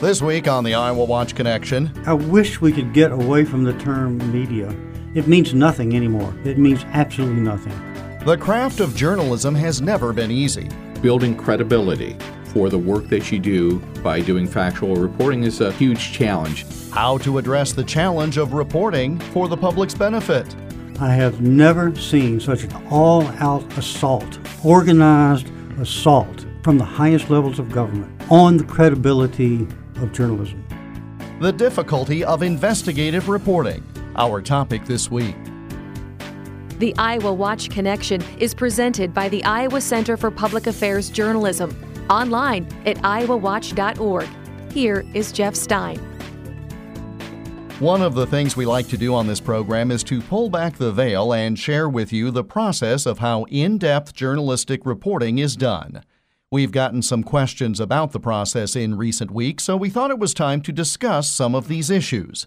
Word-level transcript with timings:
This 0.00 0.22
week 0.22 0.46
on 0.46 0.62
the 0.62 0.74
Iowa 0.74 1.04
Watch 1.04 1.34
Connection, 1.34 1.90
I 2.06 2.12
wish 2.12 2.60
we 2.60 2.70
could 2.70 2.92
get 2.92 3.10
away 3.10 3.44
from 3.44 3.64
the 3.64 3.72
term 3.80 4.16
media. 4.32 4.72
It 5.16 5.26
means 5.26 5.54
nothing 5.54 5.96
anymore. 5.96 6.32
It 6.44 6.56
means 6.56 6.84
absolutely 6.92 7.40
nothing. 7.40 7.74
the 8.24 8.36
craft 8.36 8.78
of 8.78 8.94
journalism 8.94 9.56
has 9.56 9.82
never 9.82 10.12
been 10.12 10.30
easy. 10.30 10.68
building 11.02 11.36
credibility 11.36 12.16
for 12.44 12.68
the 12.68 12.78
work 12.78 13.08
that 13.08 13.32
you 13.32 13.40
do 13.40 13.80
by 14.04 14.20
doing 14.20 14.46
factual 14.46 14.94
reporting 14.94 15.42
is 15.42 15.60
a 15.60 15.72
huge 15.72 16.12
challenge. 16.12 16.64
How 16.92 17.18
to 17.18 17.38
address 17.38 17.72
the 17.72 17.82
challenge 17.84 18.36
of 18.36 18.52
reporting 18.52 19.18
for 19.32 19.48
the 19.48 19.56
public's 19.56 19.94
benefit. 19.94 20.54
I 21.00 21.12
have 21.12 21.40
never 21.40 21.92
seen 21.96 22.38
such 22.38 22.62
an 22.62 22.86
all 22.88 23.24
out 23.40 23.64
assault, 23.76 24.38
organized 24.64 25.48
assault 25.80 26.46
from 26.62 26.78
the 26.78 26.84
highest 26.84 27.30
levels 27.30 27.58
of 27.58 27.72
government 27.72 28.12
on 28.30 28.58
the 28.58 28.64
credibility 28.64 29.66
of 30.02 30.12
journalism. 30.12 30.64
The 31.40 31.52
difficulty 31.52 32.24
of 32.24 32.42
investigative 32.42 33.28
reporting. 33.28 33.84
Our 34.16 34.42
topic 34.42 34.84
this 34.84 35.10
week. 35.10 35.36
The 36.78 36.94
Iowa 36.96 37.32
Watch 37.32 37.70
Connection 37.70 38.22
is 38.38 38.54
presented 38.54 39.12
by 39.12 39.28
the 39.28 39.42
Iowa 39.44 39.80
Center 39.80 40.16
for 40.16 40.30
Public 40.30 40.66
Affairs 40.66 41.10
Journalism, 41.10 41.76
online 42.08 42.68
at 42.86 42.96
iowawatch.org. 42.98 44.28
Here 44.72 45.04
is 45.12 45.32
Jeff 45.32 45.54
Stein. 45.54 45.98
One 47.80 48.02
of 48.02 48.14
the 48.14 48.26
things 48.26 48.56
we 48.56 48.66
like 48.66 48.88
to 48.88 48.96
do 48.96 49.14
on 49.14 49.28
this 49.28 49.40
program 49.40 49.92
is 49.92 50.02
to 50.04 50.20
pull 50.20 50.50
back 50.50 50.76
the 50.76 50.90
veil 50.90 51.32
and 51.32 51.56
share 51.56 51.88
with 51.88 52.12
you 52.12 52.32
the 52.32 52.42
process 52.42 53.06
of 53.06 53.20
how 53.20 53.44
in 53.44 53.78
depth 53.78 54.14
journalistic 54.14 54.84
reporting 54.84 55.38
is 55.38 55.54
done. 55.54 56.02
We've 56.50 56.72
gotten 56.72 57.02
some 57.02 57.24
questions 57.24 57.78
about 57.78 58.12
the 58.12 58.20
process 58.20 58.74
in 58.74 58.96
recent 58.96 59.30
weeks, 59.30 59.64
so 59.64 59.76
we 59.76 59.90
thought 59.90 60.10
it 60.10 60.18
was 60.18 60.32
time 60.32 60.62
to 60.62 60.72
discuss 60.72 61.30
some 61.30 61.54
of 61.54 61.68
these 61.68 61.90
issues. 61.90 62.46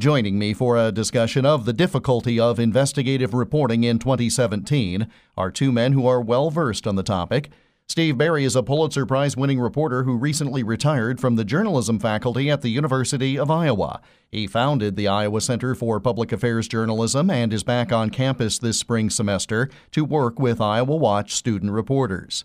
Joining 0.00 0.38
me 0.38 0.54
for 0.54 0.78
a 0.78 0.90
discussion 0.90 1.44
of 1.44 1.66
the 1.66 1.74
difficulty 1.74 2.40
of 2.40 2.58
investigative 2.58 3.34
reporting 3.34 3.84
in 3.84 3.98
2017 3.98 5.06
are 5.36 5.50
two 5.50 5.70
men 5.70 5.92
who 5.92 6.06
are 6.06 6.18
well 6.18 6.48
versed 6.48 6.86
on 6.86 6.96
the 6.96 7.02
topic. 7.02 7.50
Steve 7.86 8.16
Berry 8.16 8.44
is 8.44 8.56
a 8.56 8.62
Pulitzer 8.62 9.04
Prize 9.04 9.36
winning 9.36 9.60
reporter 9.60 10.04
who 10.04 10.16
recently 10.16 10.62
retired 10.62 11.20
from 11.20 11.36
the 11.36 11.44
journalism 11.44 11.98
faculty 11.98 12.50
at 12.50 12.62
the 12.62 12.70
University 12.70 13.38
of 13.38 13.50
Iowa. 13.50 14.00
He 14.30 14.46
founded 14.46 14.96
the 14.96 15.08
Iowa 15.08 15.42
Center 15.42 15.74
for 15.74 16.00
Public 16.00 16.32
Affairs 16.32 16.68
Journalism 16.68 17.28
and 17.28 17.52
is 17.52 17.64
back 17.64 17.92
on 17.92 18.08
campus 18.08 18.58
this 18.58 18.78
spring 18.78 19.10
semester 19.10 19.68
to 19.90 20.06
work 20.06 20.40
with 20.40 20.58
Iowa 20.58 20.96
Watch 20.96 21.34
student 21.34 21.72
reporters. 21.72 22.44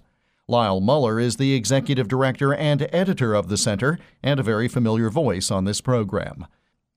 Lyle 0.50 0.80
Muller 0.80 1.20
is 1.20 1.36
the 1.36 1.54
executive 1.54 2.08
director 2.08 2.54
and 2.54 2.88
editor 2.94 3.34
of 3.34 3.50
the 3.50 3.58
center 3.58 4.00
and 4.24 4.40
a 4.40 4.44
very 4.44 4.70
familiar 4.70 5.10
voice 5.10 5.52
on 5.52 5.66
this 5.66 5.82
program. 5.82 6.48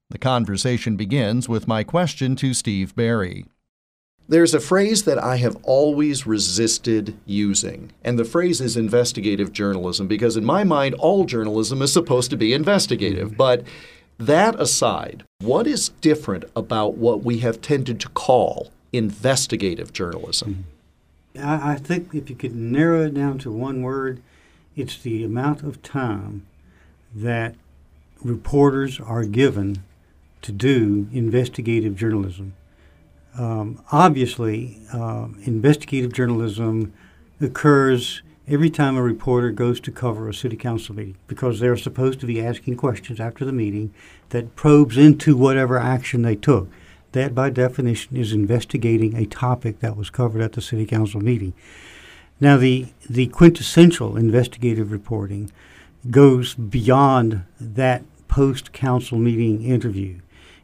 The 0.09 0.19
conversation 0.19 0.97
begins 0.97 1.49
with 1.49 1.67
my 1.67 1.83
question 1.83 2.37
to 2.37 2.55
Steve 2.55 2.95
Berry. 2.95 3.47
There's 4.29 4.55
a 4.55 4.61
phrase 4.61 5.03
that 5.03 5.19
I 5.19 5.39
have 5.39 5.57
always 5.65 6.29
resisted 6.29 7.17
using, 7.27 7.91
and 8.05 8.17
the 8.17 8.25
phrase 8.25 8.61
is 8.61 8.77
investigative 8.77 9.53
journalism 9.53 10.07
because, 10.07 10.37
in 10.37 10.45
my 10.45 10.63
mind, 10.63 10.95
all 10.95 11.25
journalism 11.25 11.83
is 11.83 11.93
supposed 11.93 12.31
to 12.31 12.37
be 12.37 12.53
investigative. 12.53 13.37
But 13.37 13.65
that 14.19 14.61
aside, 14.61 15.25
what 15.41 15.67
is 15.67 15.89
different 16.01 16.45
about 16.55 16.97
what 16.97 17.25
we 17.25 17.39
have 17.39 17.61
tended 17.61 17.99
to 17.99 18.09
call 18.11 18.71
investigative 18.93 19.93
journalism? 19.93 20.67
I, 21.41 21.73
I 21.73 21.77
think 21.77 22.15
if 22.15 22.31
you 22.31 22.37
could 22.37 22.55
narrow 22.55 23.05
it 23.07 23.15
down 23.15 23.39
to 23.39 23.51
one 23.51 23.83
word, 23.83 24.23
it's 24.77 24.99
the 24.99 25.25
amount 25.25 25.63
of 25.63 25.83
time 25.83 26.47
that 27.15 27.55
reporters 28.23 29.01
are 29.01 29.25
given 29.25 29.83
to 30.43 30.53
do 30.53 31.09
investigative 31.13 31.97
journalism. 31.97 32.55
Um, 33.37 33.83
obviously, 33.93 34.81
uh, 34.93 35.29
investigative 35.45 36.13
journalism 36.13 36.93
occurs 37.41 38.23
every 38.49 38.71
time 38.71 38.97
a 38.97 39.03
reporter 39.03 39.51
goes 39.51 39.81
to 39.81 39.93
cover 39.93 40.29
a 40.29 40.35
city 40.35 40.57
council 40.57 40.95
meeting 40.95 41.17
because 41.29 41.61
they're 41.61 41.77
supposed 41.77 42.19
to 42.21 42.27
be 42.27 42.45
asking 42.45 42.77
questions 42.77 43.21
after 43.21 43.45
the 43.45 43.53
meeting 43.53 43.95
that 44.31 44.57
probes 44.57 44.99
into 44.99 45.37
whatever 45.37 45.79
action 45.79 46.23
they 46.23 46.35
took. 46.35 46.69
That, 47.13 47.35
by 47.35 47.51
definition, 47.51 48.17
is 48.17 48.33
investigating 48.33 49.17
a 49.17 49.27
topic 49.27 49.81
that 49.81 49.97
was 49.97 50.11
covered 50.11 50.43
at 50.43 50.53
the 50.53 50.61
city 50.61 50.87
council 50.87 51.21
meeting. 51.21 51.55
Now, 52.41 52.57
the, 52.57 52.87
the 53.09 53.27
quintessential 53.27 54.17
investigative 54.17 54.93
reporting 54.93 55.51
goes 56.11 56.55
beyond 56.55 57.45
that 57.61 58.05
post 58.29 58.73
council 58.73 59.19
meeting 59.19 59.63
interview. 59.63 60.21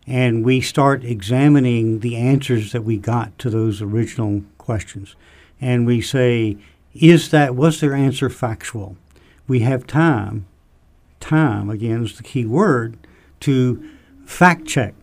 And 0.07 0.45
we 0.45 0.61
start 0.61 1.05
examining 1.05 1.99
the 1.99 2.17
answers 2.17 2.73
that 2.73 2.85
we 2.85 2.97
got 2.97 3.37
to 3.41 3.51
those 3.51 3.83
original 3.83 4.45
questions. 4.57 5.17
And 5.61 5.85
we 5.85 6.01
say 6.01 6.57
is 6.95 7.31
that 7.31 7.55
was 7.55 7.81
their 7.81 7.93
answer 7.93 8.31
factual? 8.31 8.97
We 9.47 9.61
have 9.61 9.87
time 9.87 10.47
time 11.21 11.69
again 11.69 12.05
is 12.05 12.17
the 12.17 12.23
key 12.23 12.45
word 12.45 12.97
to 13.41 13.91
fact 14.25 14.67
check 14.67 14.95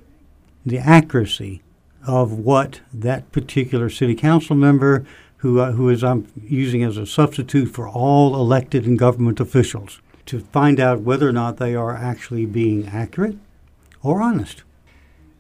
the 0.66 0.80
accuracy 0.80 1.62
of 2.06 2.32
what 2.32 2.82
that 2.94 3.32
particular 3.32 3.90
city 3.90 4.16
council 4.16 4.56
member 4.56 5.06
who, 5.38 5.60
uh, 5.60 5.72
who 5.74 5.90
is 5.90 6.04
I'm 6.04 6.28
using 6.42 6.84
as 6.84 6.98
a 6.98 7.06
substitute 7.06 7.68
for 7.68 7.88
all 7.88 8.36
elected 8.36 8.86
and 8.86 8.98
government 8.98 9.40
officials 9.40 10.02
to 10.26 10.40
find 10.40 10.80
out 10.80 11.02
whether 11.02 11.28
or 11.28 11.34
not 11.34 11.58
they 11.58 11.76
are 11.76 11.96
actually 11.96 12.46
being 12.46 12.88
accurate 12.88 13.38
or 14.02 14.22
honest. 14.22 14.64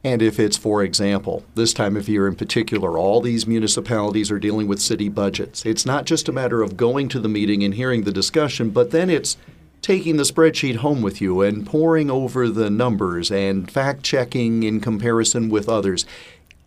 And 0.05 0.21
if 0.21 0.37
it's, 0.37 0.57
for 0.57 0.83
example, 0.83 1.45
this 1.55 1.73
time 1.73 1.95
of 1.95 2.09
year 2.09 2.27
in 2.27 2.35
particular, 2.35 2.97
all 2.97 3.21
these 3.21 3.47
municipalities 3.47 4.29
are 4.29 4.39
dealing 4.39 4.67
with 4.67 4.81
city 4.81 5.07
budgets, 5.07 5.65
it's 5.65 5.85
not 5.85 6.05
just 6.05 6.27
a 6.27 6.33
matter 6.33 6.61
of 6.61 6.75
going 6.75 7.07
to 7.09 7.19
the 7.21 7.29
meeting 7.29 7.63
and 7.63 7.73
hearing 7.73 8.03
the 8.03 8.11
discussion, 8.11 8.69
but 8.69 8.91
then 8.91 9.09
it's 9.09 9.37
taking 9.83 10.15
the 10.15 10.23
spreadsheet 10.23 10.77
home 10.77 11.01
with 11.01 11.21
you 11.21 11.41
and 11.41 11.67
poring 11.67 12.09
over 12.09 12.49
the 12.49 12.69
numbers 12.69 13.29
and 13.29 13.69
fact 13.69 14.01
checking 14.01 14.63
in 14.63 14.79
comparison 14.79 15.49
with 15.49 15.69
others. 15.69 16.05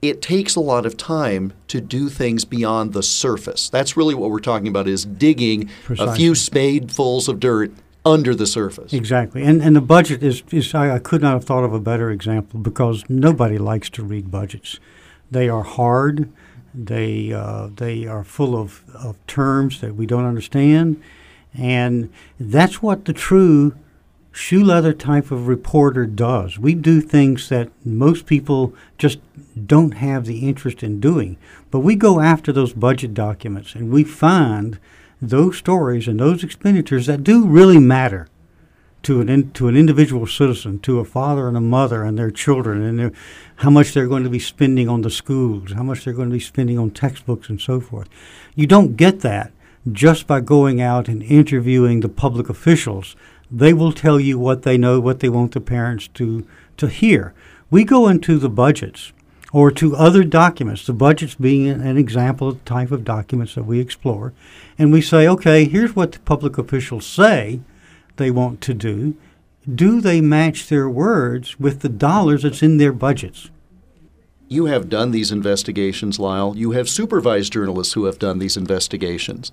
It 0.03 0.21
takes 0.21 0.54
a 0.54 0.60
lot 0.60 0.84
of 0.84 0.99
time 0.99 1.54
to 1.69 1.81
do 1.81 2.10
things 2.10 2.44
beyond 2.44 2.93
the 2.93 3.03
surface. 3.03 3.71
That's 3.71 3.97
really 3.97 4.15
what 4.15 4.31
we're 4.31 4.38
talking 4.38 4.69
about 4.69 4.87
is 4.87 5.06
digging 5.06 5.71
a 5.99 6.15
few 6.15 6.32
spadefuls 6.32 7.27
of 7.27 7.41
dirt 7.41 7.72
under 8.04 8.34
the 8.34 8.47
surface. 8.47 8.93
Exactly. 8.93 9.43
And, 9.43 9.62
and 9.62 9.75
the 9.75 9.81
budget 9.81 10.22
is, 10.22 10.43
is 10.53 10.75
I, 10.75 10.94
I 10.94 10.98
could 10.98 11.22
not 11.22 11.33
have 11.33 11.44
thought 11.44 11.65
of 11.65 11.72
a 11.72 11.81
better 11.81 12.10
example 12.10 12.60
because 12.60 13.03
nobody 13.09 13.56
likes 13.56 13.88
to 13.91 14.04
read 14.04 14.31
budgets. 14.31 14.78
They 15.31 15.48
are 15.48 15.62
hard, 15.62 16.31
they, 16.75 17.33
uh, 17.33 17.71
they 17.75 18.06
are 18.06 18.22
full 18.22 18.54
of, 18.54 18.84
of 18.94 19.16
terms 19.27 19.81
that 19.81 19.97
we 19.97 20.04
don't 20.04 20.27
understand. 20.27 21.03
And 21.59 22.12
that's 22.39 22.83
what 22.83 23.05
the 23.05 23.12
true 23.12 23.75
shoe 24.33 24.62
leather 24.62 24.93
type 24.93 25.31
of 25.31 25.49
reporter 25.49 26.05
does. 26.05 26.59
We 26.59 26.75
do 26.75 27.00
things 27.00 27.49
that 27.49 27.71
most 27.84 28.27
people 28.27 28.75
just 28.99 29.19
don't 29.66 29.93
have 29.93 30.27
the 30.27 30.47
interest 30.47 30.83
in 30.83 31.00
doing. 31.00 31.39
But 31.71 31.81
we 31.81 31.97
go 31.97 32.21
after 32.21 32.53
those 32.53 32.75
budget 32.75 33.15
documents 33.15 33.75
and 33.75 33.91
we 33.91 34.05
find 34.05 34.78
those 35.22 35.56
stories 35.56 36.06
and 36.06 36.21
those 36.21 36.45
expenditures 36.45 37.06
that 37.06 37.25
do 37.25 37.47
really 37.47 37.78
matter 37.78 38.28
to 39.05 39.21
an 39.21 39.28
in, 39.28 39.53
to 39.53 39.69
an 39.69 39.77
individual 39.77 40.27
citizen, 40.27 40.81
to 40.81 40.99
a 40.99 41.05
father 41.05 41.49
and 41.49 41.56
a 41.56 41.61
mother 41.61 42.03
and 42.03 42.19
their 42.19 42.31
children, 42.31 42.83
and 42.83 42.99
their, 42.99 43.12
how 43.56 43.71
much 43.71 43.95
they're 43.95 44.09
going 44.09 44.25
to 44.25 44.31
be 44.31 44.39
spending 44.39 44.89
on 44.89 45.03
the 45.03 45.11
schools, 45.11 45.72
how 45.72 45.83
much 45.83 46.05
they're 46.05 46.12
going 46.12 46.28
to 46.28 46.34
be 46.34 46.41
spending 46.41 46.78
on 46.78 46.91
textbooks 46.91 47.49
and 47.49 47.61
so 47.61 47.81
forth. 47.81 48.09
You 48.54 48.66
don't 48.66 48.97
get 48.97 49.21
that 49.21 49.53
just 49.92 50.27
by 50.27 50.41
going 50.41 50.80
out 50.80 51.09
and 51.09 51.22
interviewing 51.22 52.00
the 52.00 52.09
public 52.09 52.48
officials. 52.48 53.16
They 53.50 53.72
will 53.72 53.92
tell 53.92 54.18
you 54.18 54.38
what 54.38 54.62
they 54.62 54.77
know, 54.77 54.98
what 55.00 55.21
they 55.21 55.28
want 55.28 55.53
the 55.53 55.60
parents 55.60 56.09
to 56.15 56.47
to 56.77 56.88
hear. 56.88 57.33
We 57.71 57.84
go 57.84 58.09
into 58.09 58.38
the 58.38 58.48
budgets 58.48 59.12
or 59.53 59.71
to 59.71 59.97
other 59.97 60.24
documents, 60.24 60.84
the 60.84 60.92
budgets 60.92 61.34
being 61.34 61.68
an 61.68 61.97
example 61.97 62.48
of 62.48 62.59
the 62.59 62.65
type 62.65 62.91
of 62.91 63.04
documents 63.04 63.54
that 63.54 63.65
we 63.65 63.80
explore, 63.80 64.33
and 64.78 64.92
we 64.92 65.00
say, 65.00 65.27
okay, 65.27 65.65
here's 65.65 65.97
what 65.97 66.12
the 66.12 66.18
public 66.21 66.59
officials 66.59 67.06
say 67.06 67.60
they 68.16 68.30
want 68.30 68.60
to 68.62 68.74
do. 68.74 69.16
Do 69.72 70.00
they 70.00 70.21
match 70.21 70.68
their 70.68 70.88
words 70.88 71.59
with 71.59 71.80
the 71.80 71.88
dollars 71.88 72.42
that's 72.42 72.62
in 72.62 72.77
their 72.77 72.92
budgets? 72.92 73.50
You 74.48 74.66
have 74.66 74.88
done 74.88 75.10
these 75.10 75.33
investigations, 75.33 76.21
Lyle. 76.21 76.54
You 76.56 76.71
have 76.72 76.88
supervised 76.88 77.53
journalists 77.53 77.94
who 77.94 78.04
have 78.04 78.18
done 78.18 78.38
these 78.38 78.56
investigations. 78.56 79.50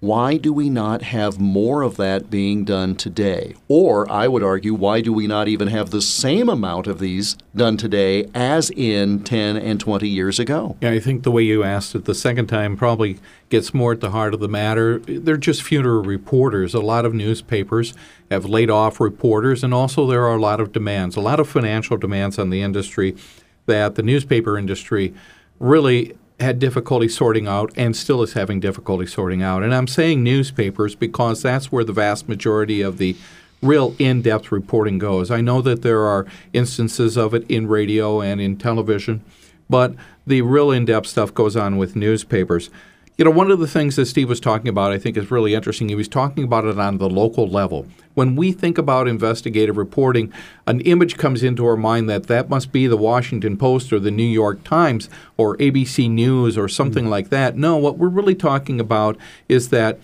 Why 0.00 0.36
do 0.36 0.52
we 0.52 0.68
not 0.68 1.00
have 1.00 1.40
more 1.40 1.80
of 1.80 1.96
that 1.96 2.28
being 2.28 2.64
done 2.64 2.96
today? 2.96 3.54
Or, 3.66 4.08
I 4.12 4.28
would 4.28 4.42
argue, 4.42 4.74
why 4.74 5.00
do 5.00 5.10
we 5.10 5.26
not 5.26 5.48
even 5.48 5.68
have 5.68 5.88
the 5.88 6.02
same 6.02 6.50
amount 6.50 6.86
of 6.86 6.98
these 6.98 7.34
done 7.54 7.78
today 7.78 8.28
as 8.34 8.70
in 8.70 9.24
10 9.24 9.56
and 9.56 9.80
20 9.80 10.06
years 10.06 10.38
ago? 10.38 10.76
Yeah, 10.82 10.90
I 10.90 11.00
think 11.00 11.22
the 11.22 11.30
way 11.30 11.44
you 11.44 11.64
asked 11.64 11.94
it 11.94 12.04
the 12.04 12.14
second 12.14 12.48
time 12.48 12.76
probably 12.76 13.18
gets 13.48 13.72
more 13.72 13.92
at 13.92 14.02
the 14.02 14.10
heart 14.10 14.34
of 14.34 14.40
the 14.40 14.50
matter. 14.50 14.98
They're 14.98 15.38
just 15.38 15.62
fewer 15.62 16.02
reporters. 16.02 16.74
A 16.74 16.80
lot 16.80 17.06
of 17.06 17.14
newspapers 17.14 17.94
have 18.30 18.44
laid 18.44 18.68
off 18.68 19.00
reporters, 19.00 19.64
and 19.64 19.72
also 19.72 20.06
there 20.06 20.26
are 20.26 20.36
a 20.36 20.40
lot 20.40 20.60
of 20.60 20.72
demands, 20.72 21.16
a 21.16 21.22
lot 21.22 21.40
of 21.40 21.48
financial 21.48 21.96
demands 21.96 22.38
on 22.38 22.50
the 22.50 22.60
industry 22.60 23.16
that 23.64 23.94
the 23.94 24.02
newspaper 24.02 24.58
industry 24.58 25.14
really 25.58 26.14
had 26.38 26.58
difficulty 26.58 27.08
sorting 27.08 27.46
out 27.46 27.72
and 27.76 27.96
still 27.96 28.22
is 28.22 28.34
having 28.34 28.60
difficulty 28.60 29.06
sorting 29.06 29.42
out. 29.42 29.62
And 29.62 29.74
I'm 29.74 29.86
saying 29.86 30.22
newspapers 30.22 30.94
because 30.94 31.42
that's 31.42 31.72
where 31.72 31.84
the 31.84 31.92
vast 31.92 32.28
majority 32.28 32.82
of 32.82 32.98
the 32.98 33.16
real 33.62 33.94
in 33.98 34.22
depth 34.22 34.52
reporting 34.52 34.98
goes. 34.98 35.30
I 35.30 35.40
know 35.40 35.62
that 35.62 35.82
there 35.82 36.02
are 36.02 36.26
instances 36.52 37.16
of 37.16 37.32
it 37.34 37.50
in 37.50 37.66
radio 37.66 38.20
and 38.20 38.40
in 38.40 38.56
television, 38.56 39.24
but 39.70 39.94
the 40.26 40.42
real 40.42 40.70
in 40.70 40.84
depth 40.84 41.06
stuff 41.06 41.32
goes 41.32 41.56
on 41.56 41.78
with 41.78 41.96
newspapers. 41.96 42.70
You 43.18 43.24
know, 43.24 43.30
one 43.30 43.50
of 43.50 43.60
the 43.60 43.66
things 43.66 43.96
that 43.96 44.04
Steve 44.04 44.28
was 44.28 44.40
talking 44.40 44.68
about, 44.68 44.92
I 44.92 44.98
think, 44.98 45.16
is 45.16 45.30
really 45.30 45.54
interesting. 45.54 45.88
He 45.88 45.94
was 45.94 46.06
talking 46.06 46.44
about 46.44 46.66
it 46.66 46.78
on 46.78 46.98
the 46.98 47.08
local 47.08 47.48
level. 47.48 47.86
When 48.12 48.36
we 48.36 48.52
think 48.52 48.76
about 48.76 49.08
investigative 49.08 49.78
reporting, 49.78 50.30
an 50.66 50.82
image 50.82 51.16
comes 51.16 51.42
into 51.42 51.64
our 51.64 51.78
mind 51.78 52.10
that 52.10 52.26
that 52.26 52.50
must 52.50 52.72
be 52.72 52.86
the 52.86 52.96
Washington 52.98 53.56
Post 53.56 53.90
or 53.90 53.98
the 53.98 54.10
New 54.10 54.22
York 54.22 54.62
Times 54.64 55.08
or 55.38 55.56
ABC 55.56 56.10
News 56.10 56.58
or 56.58 56.68
something 56.68 57.04
mm-hmm. 57.04 57.10
like 57.10 57.30
that. 57.30 57.56
No, 57.56 57.78
what 57.78 57.96
we're 57.96 58.08
really 58.08 58.34
talking 58.34 58.80
about 58.80 59.16
is 59.48 59.70
that 59.70 59.98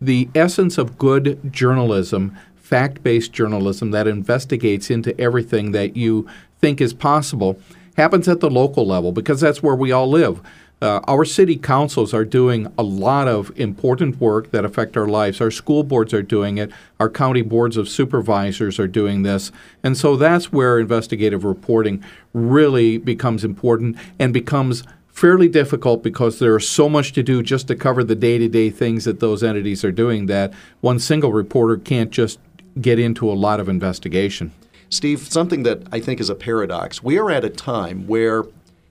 the 0.00 0.28
essence 0.34 0.76
of 0.76 0.98
good 0.98 1.52
journalism, 1.52 2.36
fact 2.56 3.00
based 3.04 3.32
journalism 3.32 3.92
that 3.92 4.08
investigates 4.08 4.90
into 4.90 5.18
everything 5.20 5.70
that 5.70 5.96
you 5.96 6.28
think 6.60 6.80
is 6.80 6.92
possible, 6.92 7.60
happens 7.96 8.26
at 8.26 8.40
the 8.40 8.50
local 8.50 8.84
level 8.84 9.12
because 9.12 9.40
that's 9.40 9.62
where 9.62 9.76
we 9.76 9.92
all 9.92 10.10
live. 10.10 10.40
Uh, 10.82 11.00
our 11.08 11.24
city 11.24 11.56
councils 11.56 12.12
are 12.12 12.24
doing 12.24 12.70
a 12.76 12.82
lot 12.82 13.26
of 13.26 13.50
important 13.58 14.20
work 14.20 14.50
that 14.50 14.64
affect 14.64 14.94
our 14.94 15.08
lives. 15.08 15.40
Our 15.40 15.50
school 15.50 15.82
boards 15.82 16.12
are 16.12 16.22
doing 16.22 16.58
it. 16.58 16.70
Our 17.00 17.08
county 17.08 17.40
boards 17.40 17.78
of 17.78 17.88
supervisors 17.88 18.78
are 18.78 18.86
doing 18.86 19.22
this. 19.22 19.50
And 19.82 19.96
so 19.96 20.16
that's 20.16 20.52
where 20.52 20.78
investigative 20.78 21.44
reporting 21.44 22.04
really 22.34 22.98
becomes 22.98 23.42
important 23.42 23.96
and 24.18 24.34
becomes 24.34 24.82
fairly 25.08 25.48
difficult 25.48 26.02
because 26.02 26.38
there's 26.40 26.68
so 26.68 26.90
much 26.90 27.14
to 27.14 27.22
do 27.22 27.42
just 27.42 27.68
to 27.68 27.74
cover 27.74 28.04
the 28.04 28.14
day 28.14 28.36
to 28.36 28.48
day 28.48 28.68
things 28.68 29.06
that 29.06 29.18
those 29.18 29.42
entities 29.42 29.82
are 29.82 29.90
doing 29.90 30.26
that 30.26 30.52
one 30.82 30.98
single 30.98 31.32
reporter 31.32 31.78
can't 31.78 32.10
just 32.10 32.38
get 32.78 32.98
into 32.98 33.30
a 33.30 33.32
lot 33.32 33.58
of 33.58 33.66
investigation. 33.66 34.52
Steve, 34.90 35.20
something 35.20 35.62
that 35.62 35.82
I 35.90 36.00
think 36.00 36.20
is 36.20 36.28
a 36.28 36.34
paradox. 36.34 37.02
We 37.02 37.18
are 37.18 37.30
at 37.30 37.46
a 37.46 37.48
time 37.48 38.06
where 38.06 38.44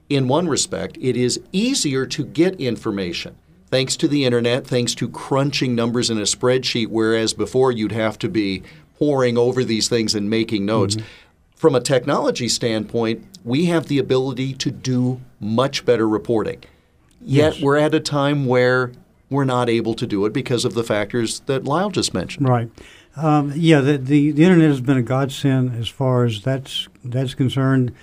in 0.10 0.28
one 0.28 0.48
respect, 0.48 0.98
it 1.02 1.18
is 1.18 1.40
easier 1.52 2.06
to 2.06 2.26
get 2.26 2.60
information 2.60 3.36
thanks 3.76 3.98
to 3.98 4.08
the 4.08 4.26
internet, 4.26 4.66
thanks 4.66 4.96
to 4.96 5.10
crunching 5.10 5.76
numbers 5.76 6.10
in 6.10 6.18
a 6.18 6.22
spreadsheet, 6.22 6.88
whereas 6.88 7.34
before 7.34 7.72
you'd 7.72 7.92
have 7.92 8.18
to 8.20 8.30
be 8.30 8.64
poring 8.98 9.38
over 9.38 9.64
these 9.64 9.90
things 9.90 10.16
and 10.16 10.30
making 10.30 10.66
notes. 10.66 10.96
Mm-hmm. 10.96 11.06
From 11.56 11.76
a 11.76 11.82
technology 11.82 12.48
standpoint, 12.48 13.26
we 13.44 13.66
have 13.66 13.88
the 13.88 13.98
ability 13.98 14.54
to 14.54 14.72
do 14.72 15.20
much 15.40 15.86
better 15.86 16.08
reporting. 16.08 16.64
Yet 17.20 17.56
yes. 17.56 17.62
we're 17.62 17.78
at 17.78 17.94
a 17.94 18.00
time 18.00 18.46
where 18.46 18.92
we're 19.30 19.46
not 19.46 19.70
able 19.70 19.94
to 19.96 20.06
do 20.06 20.26
it 20.26 20.34
because 20.34 20.64
of 20.64 20.74
the 20.74 20.84
factors 20.84 21.42
that 21.42 21.66
Lyle 21.66 21.90
just 21.90 22.14
mentioned. 22.14 22.48
Right. 22.48 22.70
Um, 23.18 23.54
yeah, 23.56 23.82
the, 23.82 23.98
the, 23.98 24.32
the 24.32 24.44
internet 24.44 24.70
has 24.70 24.82
been 24.82 24.98
a 24.98 25.02
godsend 25.02 25.76
as 25.76 25.88
far 25.88 26.26
as 26.26 26.42
that's 26.42 26.88
that's 27.04 27.34
concerned. 27.34 27.94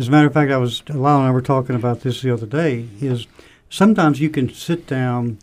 As 0.00 0.08
a 0.08 0.10
matter 0.10 0.28
of 0.28 0.32
fact, 0.32 0.50
I 0.50 0.56
was 0.56 0.82
Lyle 0.88 1.18
and 1.18 1.28
I 1.28 1.30
were 1.30 1.42
talking 1.42 1.76
about 1.76 2.00
this 2.00 2.22
the 2.22 2.32
other 2.32 2.46
day. 2.46 2.88
Is 3.02 3.26
sometimes 3.68 4.18
you 4.18 4.30
can 4.30 4.48
sit 4.48 4.86
down 4.86 5.38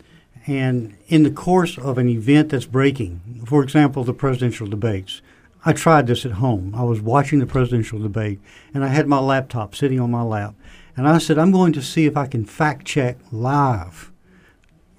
and 0.47 0.97
in 1.09 1.21
the 1.21 1.29
course 1.29 1.77
of 1.77 1.99
an 1.99 2.09
event 2.09 2.49
that's 2.49 2.65
breaking, 2.65 3.43
for 3.45 3.61
example, 3.61 4.03
the 4.03 4.15
presidential 4.15 4.65
debates. 4.65 5.21
I 5.63 5.73
tried 5.73 6.07
this 6.07 6.25
at 6.25 6.31
home. 6.31 6.73
I 6.75 6.81
was 6.81 6.99
watching 6.99 7.37
the 7.37 7.45
presidential 7.45 7.99
debate, 7.99 8.39
and 8.73 8.83
I 8.83 8.87
had 8.87 9.05
my 9.05 9.19
laptop 9.19 9.75
sitting 9.75 9.99
on 9.99 10.09
my 10.09 10.23
lap, 10.23 10.55
and 10.95 11.07
I 11.07 11.19
said, 11.19 11.37
"I'm 11.37 11.51
going 11.51 11.73
to 11.73 11.81
see 11.83 12.07
if 12.07 12.17
I 12.17 12.25
can 12.25 12.43
fact 12.43 12.87
check 12.87 13.17
live, 13.31 14.11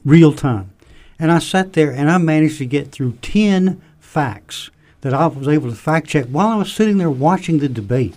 real 0.05 0.33
time." 0.33 0.71
And 1.19 1.33
I 1.33 1.41
sat 1.41 1.73
there, 1.73 1.91
and 1.91 2.09
I 2.09 2.19
managed 2.19 2.59
to 2.59 2.65
get 2.65 2.93
through 2.93 3.19
ten 3.23 3.83
facts 3.99 4.71
that 5.01 5.13
I 5.13 5.27
was 5.27 5.49
able 5.49 5.69
to 5.69 5.75
fact 5.75 6.07
check 6.07 6.27
while 6.27 6.47
I 6.47 6.57
was 6.59 6.71
sitting 6.73 6.99
there 6.99 7.11
watching 7.11 7.59
the 7.59 7.69
debate 7.69 8.15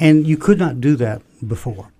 and 0.00 0.26
you 0.26 0.36
could 0.36 0.58
not 0.58 0.80
do 0.80 0.96
that 0.96 1.22
before. 1.46 1.90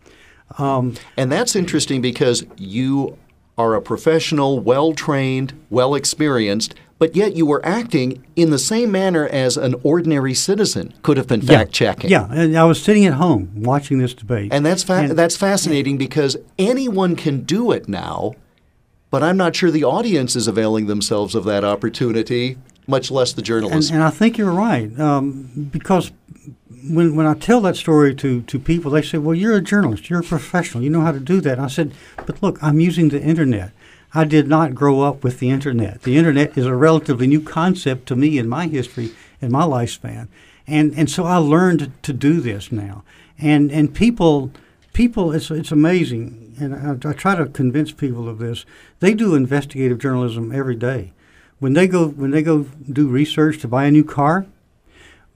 Um, 0.58 0.94
and 1.16 1.30
that's 1.30 1.54
interesting 1.54 2.00
because 2.00 2.44
you 2.56 3.18
are 3.56 3.74
a 3.74 3.82
professional, 3.82 4.60
well 4.60 4.94
trained, 4.94 5.52
well 5.68 5.94
experienced, 5.94 6.74
but 6.98 7.14
yet 7.14 7.36
you 7.36 7.46
were 7.46 7.64
acting 7.64 8.24
in 8.34 8.50
the 8.50 8.58
same 8.58 8.90
manner 8.90 9.26
as 9.28 9.56
an 9.56 9.74
ordinary 9.82 10.34
citizen 10.34 10.92
could 11.02 11.16
have 11.16 11.28
been 11.28 11.42
fact 11.42 11.72
checking. 11.72 12.10
Yeah, 12.10 12.28
and 12.30 12.56
I 12.56 12.64
was 12.64 12.82
sitting 12.82 13.04
at 13.06 13.14
home 13.14 13.50
watching 13.62 13.98
this 13.98 14.14
debate. 14.14 14.52
And 14.52 14.66
that's 14.66 14.82
fa- 14.82 14.94
and, 14.94 15.18
that's 15.18 15.36
fascinating 15.36 15.96
because 15.96 16.36
anyone 16.58 17.14
can 17.14 17.42
do 17.42 17.70
it 17.70 17.88
now, 17.88 18.34
but 19.10 19.22
I'm 19.22 19.36
not 19.36 19.54
sure 19.54 19.70
the 19.70 19.84
audience 19.84 20.34
is 20.34 20.48
availing 20.48 20.86
themselves 20.86 21.34
of 21.34 21.44
that 21.44 21.64
opportunity, 21.64 22.58
much 22.86 23.10
less 23.10 23.32
the 23.32 23.42
journalists. 23.42 23.90
And, 23.90 24.00
and 24.00 24.04
I 24.04 24.10
think 24.10 24.36
you're 24.36 24.50
right 24.50 24.98
um, 24.98 25.68
because 25.70 26.10
when 26.90 27.16
when 27.16 27.26
I 27.26 27.34
tell 27.34 27.60
that 27.62 27.76
story 27.76 28.14
to 28.16 28.42
to 28.42 28.58
people, 28.58 28.90
they 28.90 29.02
say, 29.02 29.18
"Well, 29.18 29.34
you're 29.34 29.56
a 29.56 29.60
journalist. 29.60 30.08
You're 30.08 30.20
a 30.20 30.24
professional. 30.24 30.82
You 30.82 30.90
know 30.90 31.00
how 31.00 31.12
to 31.12 31.20
do 31.20 31.40
that." 31.40 31.58
And 31.58 31.62
I 31.62 31.68
said, 31.68 31.92
"But 32.26 32.42
look, 32.42 32.58
I'm 32.62 32.80
using 32.80 33.08
the 33.08 33.22
internet. 33.22 33.72
I 34.14 34.24
did 34.24 34.48
not 34.48 34.74
grow 34.74 35.02
up 35.02 35.22
with 35.22 35.38
the 35.38 35.50
internet. 35.50 36.02
The 36.02 36.16
internet 36.16 36.56
is 36.56 36.66
a 36.66 36.74
relatively 36.74 37.26
new 37.26 37.40
concept 37.40 38.06
to 38.08 38.16
me 38.16 38.38
in 38.38 38.48
my 38.48 38.66
history 38.66 39.10
in 39.40 39.52
my 39.52 39.64
lifespan, 39.64 40.28
and 40.66 40.94
and 40.96 41.10
so 41.10 41.24
I 41.24 41.36
learned 41.36 41.92
to 42.02 42.12
do 42.12 42.40
this 42.40 42.72
now. 42.72 43.04
And 43.38 43.70
and 43.70 43.94
people." 43.94 44.50
People, 44.94 45.30
it's, 45.30 45.48
it's 45.52 45.70
amazing, 45.70 46.56
and 46.58 46.74
I, 46.74 47.10
I 47.10 47.12
try 47.12 47.36
to 47.36 47.46
convince 47.46 47.92
people 47.92 48.28
of 48.28 48.38
this. 48.38 48.66
They 48.98 49.14
do 49.14 49.36
investigative 49.36 50.00
journalism 50.00 50.50
every 50.50 50.74
day. 50.74 51.12
When 51.60 51.74
they 51.74 51.86
go 51.86 52.08
when 52.08 52.32
they 52.32 52.42
go 52.42 52.66
do 52.90 53.06
research 53.06 53.60
to 53.60 53.68
buy 53.68 53.84
a 53.84 53.92
new 53.92 54.02
car, 54.02 54.46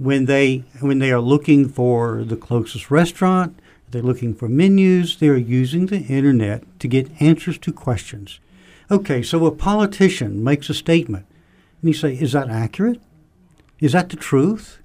when 0.02 0.24
they 0.24 0.64
when 0.80 0.98
they 0.98 1.12
are 1.12 1.20
looking 1.20 1.68
for 1.68 2.24
the 2.24 2.36
closest 2.36 2.90
restaurant, 2.90 3.58
they're 3.90 4.02
looking 4.02 4.34
for 4.34 4.48
menus, 4.48 5.16
they're 5.16 5.36
using 5.36 5.86
the 5.86 6.00
internet 6.00 6.64
to 6.80 6.88
get 6.88 7.10
answers 7.20 7.58
to 7.58 7.72
questions. 7.72 8.40
Okay, 8.90 9.22
so 9.22 9.46
a 9.46 9.50
politician 9.50 10.42
makes 10.42 10.68
a 10.68 10.74
statement, 10.74 11.26
and 11.80 11.88
you 11.88 11.94
say, 11.94 12.14
"Is 12.14 12.32
that 12.32 12.50
accurate? 12.50 13.00
Is 13.80 13.92
that 13.92 14.08
the 14.08 14.16
truth?" 14.16 14.78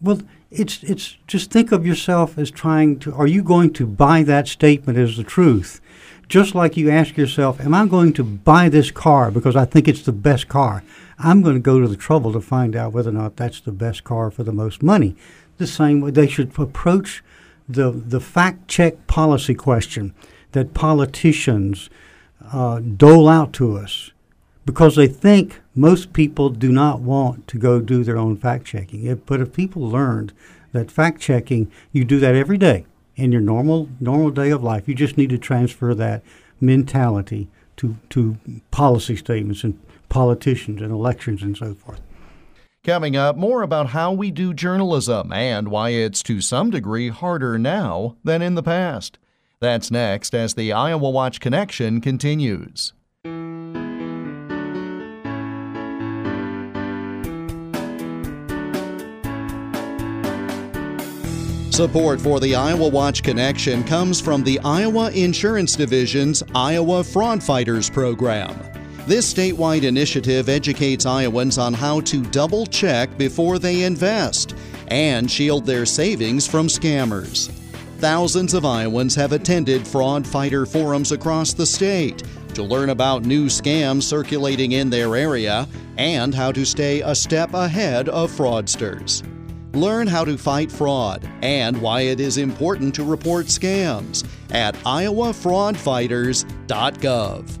Well, 0.00 0.20
it's 0.50 0.82
it's 0.82 1.16
just 1.26 1.50
think 1.50 1.70
of 1.70 1.86
yourself 1.86 2.36
as 2.36 2.50
trying 2.50 2.98
to. 3.00 3.14
Are 3.14 3.26
you 3.26 3.42
going 3.42 3.72
to 3.74 3.86
buy 3.86 4.22
that 4.24 4.48
statement 4.48 4.98
as 4.98 5.16
the 5.16 5.24
truth? 5.24 5.80
Just 6.28 6.54
like 6.54 6.76
you 6.76 6.90
ask 6.90 7.16
yourself, 7.16 7.60
"Am 7.60 7.74
I 7.74 7.86
going 7.86 8.12
to 8.14 8.24
buy 8.24 8.68
this 8.68 8.90
car 8.90 9.30
because 9.30 9.56
I 9.56 9.64
think 9.64 9.86
it's 9.86 10.02
the 10.02 10.12
best 10.12 10.48
car?" 10.48 10.82
I'm 11.22 11.42
going 11.42 11.54
to 11.54 11.60
go 11.60 11.80
to 11.80 11.88
the 11.88 11.96
trouble 11.96 12.32
to 12.32 12.40
find 12.40 12.74
out 12.74 12.92
whether 12.92 13.10
or 13.10 13.14
not 13.14 13.36
that's 13.36 13.60
the 13.60 13.72
best 13.72 14.04
car 14.04 14.30
for 14.30 14.42
the 14.42 14.52
most 14.52 14.82
money. 14.82 15.16
The 15.58 15.66
same 15.66 16.00
way 16.00 16.10
they 16.10 16.26
should 16.26 16.58
approach 16.58 17.22
the 17.68 17.90
the 17.90 18.20
fact 18.20 18.68
check 18.68 19.06
policy 19.06 19.54
question 19.54 20.14
that 20.52 20.74
politicians 20.74 21.90
uh, 22.52 22.80
dole 22.80 23.28
out 23.28 23.52
to 23.54 23.76
us 23.76 24.10
because 24.64 24.96
they 24.96 25.06
think 25.06 25.60
most 25.74 26.12
people 26.12 26.48
do 26.48 26.72
not 26.72 27.00
want 27.00 27.46
to 27.48 27.58
go 27.58 27.80
do 27.80 28.02
their 28.02 28.16
own 28.16 28.36
fact 28.36 28.64
checking. 28.64 29.14
But 29.26 29.40
if 29.40 29.52
people 29.52 29.82
learned 29.82 30.32
that 30.72 30.90
fact 30.90 31.20
checking, 31.20 31.70
you 31.92 32.04
do 32.04 32.18
that 32.20 32.34
every 32.34 32.58
day 32.58 32.86
in 33.16 33.30
your 33.30 33.40
normal 33.40 33.88
normal 34.00 34.30
day 34.30 34.50
of 34.50 34.62
life. 34.62 34.88
You 34.88 34.94
just 34.94 35.18
need 35.18 35.30
to 35.30 35.38
transfer 35.38 35.94
that 35.94 36.22
mentality 36.60 37.48
to 37.76 37.96
to 38.10 38.38
policy 38.70 39.16
statements 39.16 39.64
and 39.64 39.78
politicians 40.10 40.82
and 40.82 40.92
elections 40.92 41.42
and 41.42 41.56
so 41.56 41.74
forth. 41.74 42.02
Coming 42.84 43.16
up, 43.16 43.36
more 43.36 43.62
about 43.62 43.88
how 43.88 44.12
we 44.12 44.30
do 44.30 44.52
journalism 44.52 45.32
and 45.32 45.68
why 45.68 45.90
it's 45.90 46.22
to 46.24 46.40
some 46.40 46.70
degree 46.70 47.08
harder 47.08 47.58
now 47.58 48.16
than 48.24 48.42
in 48.42 48.54
the 48.54 48.62
past. 48.62 49.18
That's 49.60 49.90
next 49.90 50.34
as 50.34 50.54
the 50.54 50.72
Iowa 50.72 51.10
Watch 51.10 51.40
Connection 51.40 52.00
continues. 52.00 52.94
Support 61.70 62.20
for 62.20 62.40
the 62.40 62.54
Iowa 62.54 62.88
Watch 62.88 63.22
Connection 63.22 63.84
comes 63.84 64.20
from 64.20 64.42
the 64.42 64.58
Iowa 64.60 65.10
Insurance 65.12 65.76
Division's 65.76 66.42
Iowa 66.54 67.04
Fraud 67.04 67.42
Fighters 67.42 67.88
program. 67.88 68.69
This 69.10 69.34
statewide 69.34 69.82
initiative 69.82 70.48
educates 70.48 71.04
Iowans 71.04 71.58
on 71.58 71.74
how 71.74 72.00
to 72.02 72.22
double 72.22 72.64
check 72.64 73.18
before 73.18 73.58
they 73.58 73.82
invest 73.82 74.54
and 74.86 75.28
shield 75.28 75.66
their 75.66 75.84
savings 75.84 76.46
from 76.46 76.68
scammers. 76.68 77.50
Thousands 77.98 78.54
of 78.54 78.64
Iowans 78.64 79.16
have 79.16 79.32
attended 79.32 79.84
fraud 79.84 80.24
fighter 80.24 80.64
forums 80.64 81.10
across 81.10 81.52
the 81.52 81.66
state 81.66 82.22
to 82.54 82.62
learn 82.62 82.90
about 82.90 83.24
new 83.24 83.46
scams 83.46 84.04
circulating 84.04 84.70
in 84.70 84.90
their 84.90 85.16
area 85.16 85.66
and 85.96 86.32
how 86.32 86.52
to 86.52 86.64
stay 86.64 87.00
a 87.00 87.12
step 87.12 87.52
ahead 87.52 88.08
of 88.10 88.30
fraudsters. 88.30 89.24
Learn 89.74 90.06
how 90.06 90.24
to 90.24 90.38
fight 90.38 90.70
fraud 90.70 91.28
and 91.42 91.82
why 91.82 92.02
it 92.02 92.20
is 92.20 92.38
important 92.38 92.94
to 92.94 93.02
report 93.02 93.46
scams 93.46 94.24
at 94.52 94.76
iowafraudfighters.gov. 94.76 97.60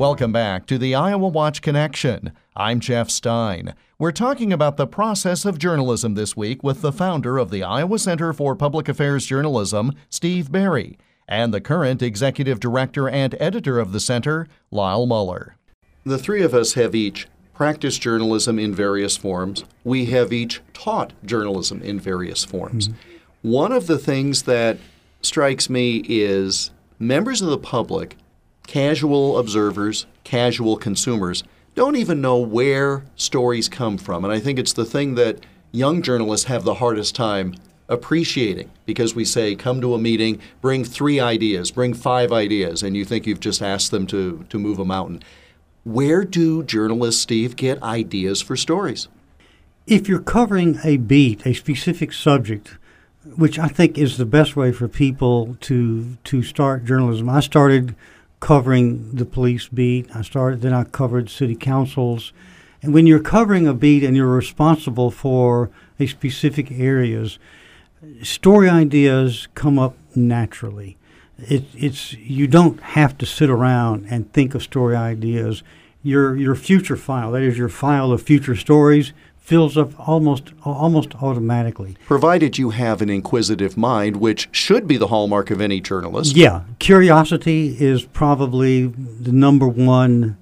Welcome 0.00 0.32
back 0.32 0.64
to 0.68 0.78
the 0.78 0.94
Iowa 0.94 1.28
Watch 1.28 1.60
Connection. 1.60 2.32
I'm 2.56 2.80
Jeff 2.80 3.10
Stein. 3.10 3.74
We're 3.98 4.12
talking 4.12 4.50
about 4.50 4.78
the 4.78 4.86
process 4.86 5.44
of 5.44 5.58
journalism 5.58 6.14
this 6.14 6.34
week 6.34 6.62
with 6.62 6.80
the 6.80 6.90
founder 6.90 7.36
of 7.36 7.50
the 7.50 7.62
Iowa 7.62 7.98
Center 7.98 8.32
for 8.32 8.56
Public 8.56 8.88
Affairs 8.88 9.26
Journalism, 9.26 9.92
Steve 10.08 10.50
Berry, 10.50 10.96
and 11.28 11.52
the 11.52 11.60
current 11.60 12.00
executive 12.00 12.60
director 12.60 13.10
and 13.10 13.36
editor 13.38 13.78
of 13.78 13.92
the 13.92 14.00
center, 14.00 14.46
Lyle 14.70 15.04
Muller. 15.04 15.56
The 16.04 16.16
three 16.16 16.40
of 16.40 16.54
us 16.54 16.72
have 16.72 16.94
each 16.94 17.28
practiced 17.52 18.00
journalism 18.00 18.58
in 18.58 18.74
various 18.74 19.18
forms. 19.18 19.64
We 19.84 20.06
have 20.06 20.32
each 20.32 20.62
taught 20.72 21.12
journalism 21.26 21.82
in 21.82 22.00
various 22.00 22.42
forms. 22.42 22.88
Mm-hmm. 22.88 23.50
One 23.50 23.70
of 23.70 23.86
the 23.86 23.98
things 23.98 24.44
that 24.44 24.78
strikes 25.20 25.68
me 25.68 26.02
is 26.08 26.70
members 26.98 27.42
of 27.42 27.50
the 27.50 27.58
public 27.58 28.16
casual 28.70 29.36
observers, 29.36 30.06
casual 30.22 30.76
consumers 30.76 31.42
don't 31.74 31.96
even 31.96 32.20
know 32.20 32.38
where 32.38 33.04
stories 33.16 33.68
come 33.68 33.98
from. 33.98 34.24
And 34.24 34.32
I 34.32 34.38
think 34.38 34.60
it's 34.60 34.72
the 34.72 34.84
thing 34.84 35.16
that 35.16 35.44
young 35.72 36.02
journalists 36.02 36.46
have 36.46 36.62
the 36.62 36.74
hardest 36.74 37.16
time 37.16 37.56
appreciating 37.88 38.70
because 38.86 39.12
we 39.12 39.24
say, 39.24 39.56
come 39.56 39.80
to 39.80 39.94
a 39.94 39.98
meeting, 39.98 40.40
bring 40.60 40.84
three 40.84 41.18
ideas, 41.18 41.72
bring 41.72 41.94
five 41.94 42.30
ideas, 42.30 42.84
and 42.84 42.96
you 42.96 43.04
think 43.04 43.26
you've 43.26 43.40
just 43.40 43.60
asked 43.60 43.90
them 43.90 44.06
to, 44.06 44.46
to 44.48 44.56
move 44.56 44.78
a 44.78 44.84
mountain. 44.84 45.20
Where 45.82 46.22
do 46.22 46.62
journalists, 46.62 47.22
Steve, 47.22 47.56
get 47.56 47.82
ideas 47.82 48.40
for 48.40 48.54
stories? 48.54 49.08
If 49.88 50.08
you're 50.08 50.20
covering 50.20 50.78
a 50.84 50.96
beat, 50.96 51.44
a 51.44 51.54
specific 51.54 52.12
subject, 52.12 52.76
which 53.36 53.58
I 53.58 53.66
think 53.66 53.98
is 53.98 54.16
the 54.16 54.26
best 54.26 54.54
way 54.54 54.70
for 54.70 54.86
people 54.86 55.56
to 55.62 56.16
to 56.22 56.42
start 56.44 56.84
journalism. 56.84 57.28
I 57.28 57.40
started 57.40 57.96
covering 58.40 59.12
the 59.12 59.24
police 59.24 59.68
beat. 59.68 60.14
I 60.14 60.22
started, 60.22 60.62
then 60.62 60.72
I 60.72 60.84
covered 60.84 61.30
city 61.30 61.54
councils. 61.54 62.32
And 62.82 62.94
when 62.94 63.06
you're 63.06 63.20
covering 63.20 63.66
a 63.66 63.74
beat 63.74 64.02
and 64.02 64.16
you're 64.16 64.26
responsible 64.26 65.10
for 65.10 65.70
a 65.98 66.06
specific 66.06 66.72
areas, 66.72 67.38
story 68.22 68.68
ideas 68.68 69.48
come 69.54 69.78
up 69.78 69.96
naturally. 70.14 70.96
It, 71.38 71.64
it's 71.74 72.14
you 72.14 72.46
don't 72.46 72.80
have 72.80 73.16
to 73.18 73.26
sit 73.26 73.50
around 73.50 74.06
and 74.10 74.32
think 74.32 74.54
of 74.54 74.62
story 74.62 74.96
ideas. 74.96 75.62
Your 76.02 76.34
your 76.36 76.54
future 76.54 76.96
file, 76.96 77.32
that 77.32 77.42
is 77.42 77.58
your 77.58 77.68
file 77.68 78.12
of 78.12 78.22
future 78.22 78.56
stories, 78.56 79.12
fills 79.50 79.76
up 79.76 80.08
almost 80.08 80.52
almost 80.64 81.12
automatically. 81.20 81.96
Provided 82.06 82.56
you 82.56 82.70
have 82.70 83.02
an 83.02 83.10
inquisitive 83.10 83.76
mind, 83.76 84.14
which 84.14 84.48
should 84.52 84.86
be 84.86 84.96
the 84.96 85.08
hallmark 85.08 85.50
of 85.50 85.60
any 85.60 85.80
journalist. 85.80 86.36
Yeah, 86.36 86.62
curiosity 86.78 87.76
is 87.80 88.04
probably 88.04 88.86
the 88.86 89.32
number 89.32 89.66
one 89.66 90.36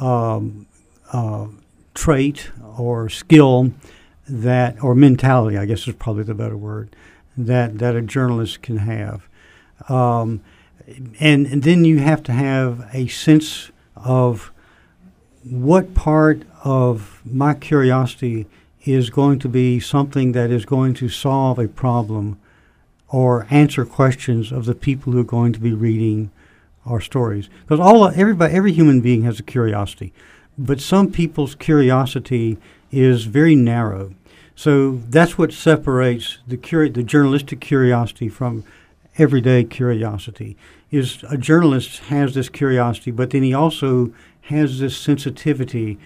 um, 0.00 0.66
uh, 1.12 1.48
trait 1.94 2.52
or 2.78 3.08
skill 3.08 3.72
that, 4.28 4.80
or 4.80 4.94
mentality, 4.94 5.58
I 5.58 5.66
guess 5.66 5.88
is 5.88 5.96
probably 5.96 6.22
the 6.22 6.34
better 6.34 6.56
word, 6.56 6.94
that 7.36 7.78
that 7.80 7.96
a 7.96 8.00
journalist 8.00 8.62
can 8.62 8.76
have. 8.76 9.28
Um, 9.88 10.40
and, 11.18 11.48
and 11.48 11.64
then 11.64 11.84
you 11.84 11.98
have 11.98 12.22
to 12.22 12.32
have 12.32 12.88
a 12.92 13.08
sense 13.08 13.72
of 13.96 14.52
what 15.44 15.94
part 15.94 16.42
of 16.64 17.20
my 17.24 17.54
curiosity 17.54 18.46
is 18.84 19.10
going 19.10 19.38
to 19.40 19.48
be 19.48 19.80
something 19.80 20.32
that 20.32 20.50
is 20.50 20.64
going 20.64 20.94
to 20.94 21.08
solve 21.08 21.58
a 21.58 21.68
problem 21.68 22.38
or 23.08 23.46
answer 23.50 23.84
questions 23.84 24.50
of 24.50 24.64
the 24.64 24.74
people 24.74 25.12
who 25.12 25.20
are 25.20 25.24
going 25.24 25.52
to 25.52 25.60
be 25.60 25.72
reading 25.72 26.30
our 26.86 27.00
stories. 27.00 27.48
Because 27.62 27.80
all 27.80 28.08
everybody, 28.08 28.54
every 28.54 28.72
human 28.72 29.00
being 29.00 29.22
has 29.22 29.38
a 29.38 29.44
curiosity, 29.44 30.12
but 30.58 30.80
some 30.80 31.12
people's 31.12 31.54
curiosity 31.54 32.58
is 32.90 33.24
very 33.24 33.54
narrow. 33.54 34.14
So 34.54 35.00
that's 35.08 35.38
what 35.38 35.52
separates 35.52 36.38
the 36.46 36.56
curi- 36.56 36.92
the 36.92 37.02
journalistic 37.02 37.60
curiosity 37.60 38.28
from 38.28 38.64
everyday 39.18 39.64
curiosity. 39.64 40.56
Is 40.90 41.24
a 41.28 41.38
journalist 41.38 41.98
has 42.00 42.34
this 42.34 42.48
curiosity, 42.48 43.10
but 43.10 43.30
then 43.30 43.42
he 43.42 43.54
also 43.54 44.12
has 44.42 44.78
this 44.80 44.96
sensitivity. 44.96 45.98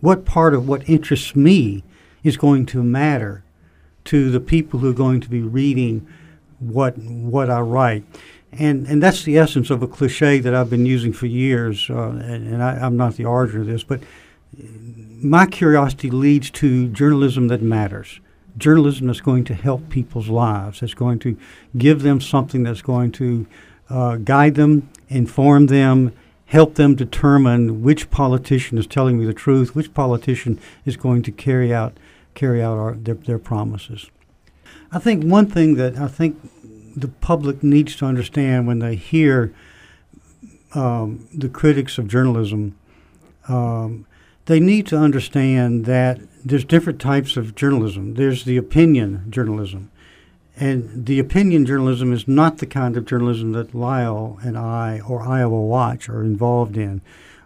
What 0.00 0.24
part 0.24 0.54
of 0.54 0.68
what 0.68 0.88
interests 0.88 1.34
me 1.34 1.84
is 2.22 2.36
going 2.36 2.66
to 2.66 2.82
matter 2.82 3.44
to 4.04 4.30
the 4.30 4.40
people 4.40 4.80
who 4.80 4.90
are 4.90 4.94
going 4.94 5.20
to 5.20 5.30
be 5.30 5.40
reading 5.40 6.06
what 6.58 6.98
what 6.98 7.48
I 7.50 7.60
write? 7.60 8.04
And 8.52 8.86
and 8.86 9.02
that's 9.02 9.22
the 9.22 9.38
essence 9.38 9.70
of 9.70 9.82
a 9.82 9.88
cliche 9.88 10.38
that 10.40 10.54
I've 10.54 10.70
been 10.70 10.86
using 10.86 11.12
for 11.12 11.26
years. 11.26 11.88
Uh, 11.88 12.10
and, 12.10 12.46
and 12.46 12.62
I, 12.62 12.72
I'm 12.76 12.96
not 12.96 13.14
the 13.14 13.24
origin 13.24 13.62
of 13.62 13.66
this, 13.66 13.84
but 13.84 14.00
my 15.22 15.46
curiosity 15.46 16.10
leads 16.10 16.50
to 16.50 16.88
journalism 16.88 17.48
that 17.48 17.62
matters. 17.62 18.20
Journalism 18.58 19.06
that's 19.06 19.20
going 19.20 19.44
to 19.44 19.54
help 19.54 19.88
people's 19.88 20.28
lives. 20.28 20.80
That's 20.80 20.94
going 20.94 21.20
to 21.20 21.38
give 21.76 22.02
them 22.02 22.20
something 22.20 22.64
that's 22.64 22.82
going 22.82 23.12
to 23.12 23.46
uh, 23.88 24.16
guide 24.16 24.56
them, 24.56 24.90
inform 25.08 25.66
them, 25.66 26.12
help 26.46 26.74
them 26.74 26.94
determine 26.94 27.82
which 27.82 28.10
politician 28.10 28.78
is 28.78 28.86
telling 28.86 29.18
me 29.18 29.24
the 29.24 29.32
truth, 29.34 29.74
which 29.74 29.94
politician 29.94 30.58
is 30.84 30.96
going 30.96 31.22
to 31.22 31.32
carry 31.32 31.72
out 31.72 31.96
carry 32.34 32.62
out 32.62 32.78
our, 32.78 32.94
their, 32.94 33.14
their 33.14 33.38
promises. 33.38 34.10
I 34.92 35.00
think 35.00 35.24
one 35.24 35.46
thing 35.46 35.74
that 35.74 35.96
I 35.96 36.06
think 36.06 36.38
the 36.96 37.08
public 37.08 37.62
needs 37.62 37.96
to 37.96 38.06
understand 38.06 38.66
when 38.66 38.78
they 38.78 38.94
hear 38.94 39.52
um, 40.74 41.26
the 41.34 41.48
critics 41.48 41.98
of 41.98 42.08
journalism, 42.08 42.76
um, 43.48 44.06
they 44.48 44.58
need 44.58 44.86
to 44.86 44.96
understand 44.96 45.84
that 45.84 46.18
there's 46.42 46.64
different 46.64 46.98
types 46.98 47.36
of 47.36 47.54
journalism. 47.54 48.14
There's 48.14 48.44
the 48.44 48.56
opinion 48.56 49.26
journalism, 49.28 49.90
and 50.56 51.04
the 51.04 51.18
opinion 51.18 51.66
journalism 51.66 52.14
is 52.14 52.26
not 52.26 52.56
the 52.56 52.66
kind 52.66 52.96
of 52.96 53.04
journalism 53.04 53.52
that 53.52 53.74
Lyle 53.74 54.38
and 54.42 54.56
I 54.56 55.00
or 55.06 55.20
Iowa 55.20 55.60
Watch 55.60 56.08
are 56.08 56.22
involved 56.22 56.78
in. 56.78 57.02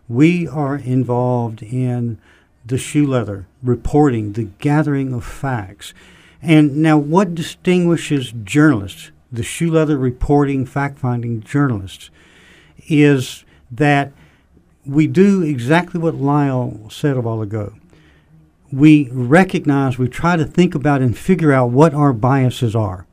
We 0.08 0.46
are 0.46 0.76
involved 0.76 1.60
in 1.60 2.18
the 2.64 2.78
shoe 2.78 3.04
leather, 3.04 3.46
reporting, 3.64 4.34
the 4.34 4.50
gathering 4.60 5.12
of 5.12 5.24
facts. 5.24 5.92
And 6.40 6.76
now, 6.76 6.98
what 6.98 7.34
distinguishes 7.34 8.32
journalists, 8.44 9.10
the 9.32 9.42
shoe 9.42 9.72
leather 9.72 9.98
reporting, 9.98 10.66
fact 10.66 11.00
finding 11.00 11.42
journalists, 11.42 12.10
is 12.86 13.44
that 13.72 14.12
we 14.84 15.06
do 15.06 15.42
exactly 15.42 16.00
what 16.00 16.14
Lyle 16.14 16.88
said 16.90 17.16
a 17.16 17.20
while 17.20 17.40
ago 17.40 17.74
we 18.72 19.10
recognize, 19.12 19.98
we 19.98 20.08
try 20.08 20.36
to 20.36 20.44
think 20.44 20.74
about 20.74 21.02
and 21.02 21.16
figure 21.16 21.52
out 21.52 21.70
what 21.70 21.92
our 21.92 22.12
biases 22.12 22.74
are. 22.74 23.06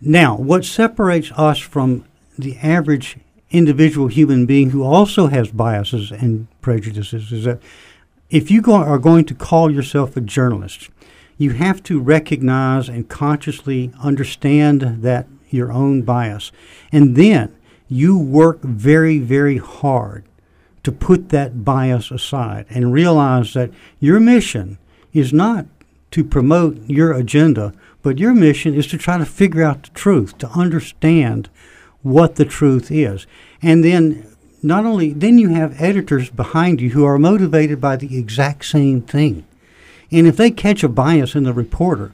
Now, 0.00 0.36
what 0.36 0.64
separates 0.64 1.32
us 1.32 1.58
from 1.58 2.04
the 2.38 2.56
average 2.58 3.16
individual 3.50 4.08
human 4.08 4.44
being 4.44 4.70
who 4.70 4.84
also 4.84 5.28
has 5.28 5.50
biases 5.50 6.12
and 6.12 6.46
prejudices 6.60 7.32
is 7.32 7.44
that 7.44 7.60
if 8.28 8.50
you 8.50 8.60
go, 8.60 8.74
are 8.74 8.98
going 8.98 9.24
to 9.24 9.34
call 9.34 9.70
yourself 9.70 10.16
a 10.16 10.20
journalist, 10.20 10.90
you 11.38 11.52
have 11.52 11.82
to 11.84 11.98
recognize 11.98 12.88
and 12.88 13.08
consciously 13.08 13.90
understand 14.02 14.82
that 15.02 15.26
your 15.48 15.72
own 15.72 16.02
bias. 16.02 16.52
And 16.92 17.16
then 17.16 17.56
you 17.88 18.18
work 18.18 18.60
very, 18.60 19.18
very 19.18 19.56
hard 19.56 20.24
to 20.82 20.92
put 20.92 21.30
that 21.30 21.64
bias 21.64 22.10
aside 22.10 22.66
and 22.70 22.92
realize 22.92 23.54
that 23.54 23.70
your 24.00 24.20
mission 24.20 24.78
is 25.12 25.32
not 25.32 25.66
to 26.10 26.24
promote 26.24 26.78
your 26.88 27.12
agenda, 27.12 27.72
but 28.02 28.18
your 28.18 28.34
mission 28.34 28.74
is 28.74 28.86
to 28.88 28.98
try 28.98 29.18
to 29.18 29.26
figure 29.26 29.62
out 29.62 29.82
the 29.82 29.90
truth, 29.90 30.38
to 30.38 30.48
understand 30.50 31.48
what 32.02 32.36
the 32.36 32.44
truth 32.44 32.90
is. 32.90 33.26
And 33.60 33.84
then 33.84 34.26
not 34.62 34.84
only 34.84 35.12
then 35.12 35.38
you 35.38 35.50
have 35.50 35.80
editors 35.80 36.30
behind 36.30 36.80
you 36.80 36.90
who 36.90 37.04
are 37.04 37.18
motivated 37.18 37.80
by 37.80 37.96
the 37.96 38.18
exact 38.18 38.64
same 38.64 39.02
thing. 39.02 39.46
And 40.10 40.26
if 40.26 40.36
they 40.36 40.50
catch 40.50 40.82
a 40.82 40.88
bias 40.88 41.34
in 41.34 41.44
the 41.44 41.52
reporter, 41.52 42.12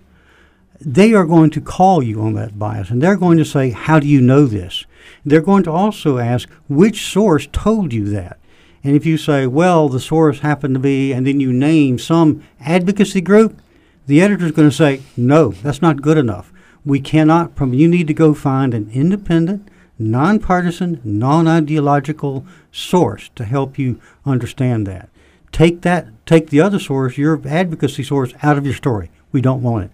they 0.80 1.14
are 1.14 1.24
going 1.24 1.50
to 1.50 1.60
call 1.60 2.02
you 2.02 2.20
on 2.20 2.34
that 2.34 2.58
bias 2.58 2.90
and 2.90 3.02
they're 3.02 3.16
going 3.16 3.38
to 3.38 3.44
say, 3.44 3.70
How 3.70 4.00
do 4.00 4.06
you 4.06 4.20
know 4.20 4.46
this? 4.46 4.84
They're 5.24 5.40
going 5.40 5.62
to 5.64 5.72
also 5.72 6.18
ask, 6.18 6.48
Which 6.68 7.06
source 7.06 7.48
told 7.52 7.92
you 7.92 8.04
that? 8.10 8.38
And 8.84 8.94
if 8.94 9.06
you 9.06 9.16
say, 9.16 9.46
Well, 9.46 9.88
the 9.88 9.98
source 9.98 10.40
happened 10.40 10.74
to 10.74 10.80
be, 10.80 11.12
and 11.12 11.26
then 11.26 11.40
you 11.40 11.52
name 11.52 11.98
some 11.98 12.44
advocacy 12.60 13.22
group, 13.22 13.60
the 14.06 14.20
editor 14.20 14.44
is 14.44 14.52
going 14.52 14.68
to 14.68 14.76
say, 14.76 15.00
No, 15.16 15.48
that's 15.48 15.82
not 15.82 16.02
good 16.02 16.18
enough. 16.18 16.52
We 16.84 17.00
cannot, 17.00 17.52
you 17.58 17.88
need 17.88 18.06
to 18.08 18.14
go 18.14 18.34
find 18.34 18.74
an 18.74 18.90
independent, 18.92 19.68
nonpartisan, 19.98 21.00
non 21.02 21.48
ideological 21.48 22.44
source 22.70 23.30
to 23.36 23.44
help 23.44 23.78
you 23.78 23.98
understand 24.26 24.86
that. 24.86 25.08
Take 25.50 25.80
that, 25.82 26.08
take 26.26 26.50
the 26.50 26.60
other 26.60 26.78
source, 26.78 27.16
your 27.16 27.40
advocacy 27.46 28.02
source, 28.02 28.34
out 28.42 28.58
of 28.58 28.66
your 28.66 28.74
story. 28.74 29.10
We 29.32 29.40
don't 29.40 29.62
want 29.62 29.84
it. 29.84 29.90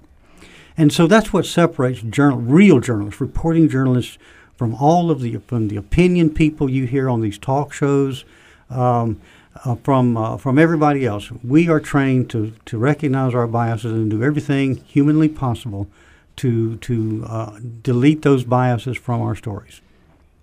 And 0.76 0.92
so 0.92 1.06
that's 1.06 1.32
what 1.32 1.46
separates 1.46 2.00
journal, 2.00 2.40
real 2.40 2.80
journalists, 2.80 3.20
reporting 3.20 3.68
journalists, 3.68 4.18
from 4.56 4.74
all 4.74 5.10
of 5.10 5.20
the 5.20 5.38
from 5.46 5.68
the 5.68 5.76
opinion 5.76 6.34
people 6.34 6.68
you 6.68 6.86
hear 6.86 7.08
on 7.08 7.20
these 7.20 7.38
talk 7.38 7.72
shows, 7.72 8.24
um, 8.70 9.20
uh, 9.64 9.74
from 9.76 10.16
uh, 10.16 10.36
from 10.36 10.58
everybody 10.58 11.04
else. 11.04 11.30
We 11.44 11.68
are 11.68 11.80
trained 11.80 12.30
to 12.30 12.52
to 12.66 12.78
recognize 12.78 13.34
our 13.34 13.46
biases 13.46 13.92
and 13.92 14.10
do 14.10 14.22
everything 14.22 14.76
humanly 14.86 15.28
possible 15.28 15.88
to 16.36 16.76
to 16.76 17.24
uh, 17.28 17.58
delete 17.82 18.22
those 18.22 18.44
biases 18.44 18.96
from 18.96 19.20
our 19.20 19.34
stories. 19.34 19.80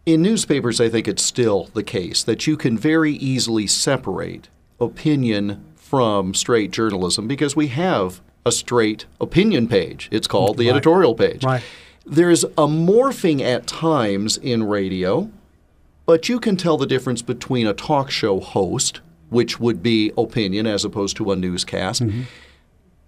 In 0.06 0.22
newspapers, 0.22 0.80
I 0.80 0.88
think 0.90 1.08
it's 1.08 1.24
still 1.24 1.70
the 1.74 1.84
case 1.84 2.24
that 2.24 2.48
you 2.48 2.56
can 2.56 2.78
very 2.78 3.14
easily 3.14 3.68
separate 3.68 4.48
opinion 4.80 5.66
from 5.76 6.34
straight 6.34 6.72
journalism 6.72 7.28
because 7.28 7.56
we 7.56 7.68
have 7.68 8.22
a 8.46 8.52
straight 8.52 9.06
opinion 9.20 9.68
page. 9.68 10.08
It's 10.12 10.28
called 10.28 10.58
the 10.58 10.68
Right. 10.68 10.76
editorial 10.76 11.14
page. 11.16 11.44
Right. 11.44 11.62
There's 12.06 12.46
a 12.46 12.68
morphing 12.68 13.42
at 13.42 13.68
times 13.68 14.38
in 14.38 14.64
radio, 14.64 15.30
but 16.08 16.30
you 16.30 16.40
can 16.40 16.56
tell 16.56 16.78
the 16.78 16.88
difference 16.88 17.22
between 17.22 17.68
a 17.68 17.74
talk 17.74 18.10
show 18.10 18.40
host, 18.40 19.02
which 19.30 19.60
would 19.60 19.84
be 19.84 20.12
opinion 20.18 20.66
as 20.66 20.84
opposed 20.84 21.18
to 21.18 21.32
a 21.32 21.36
newscast. 21.36 22.02
Mm-hmm. 22.02 22.24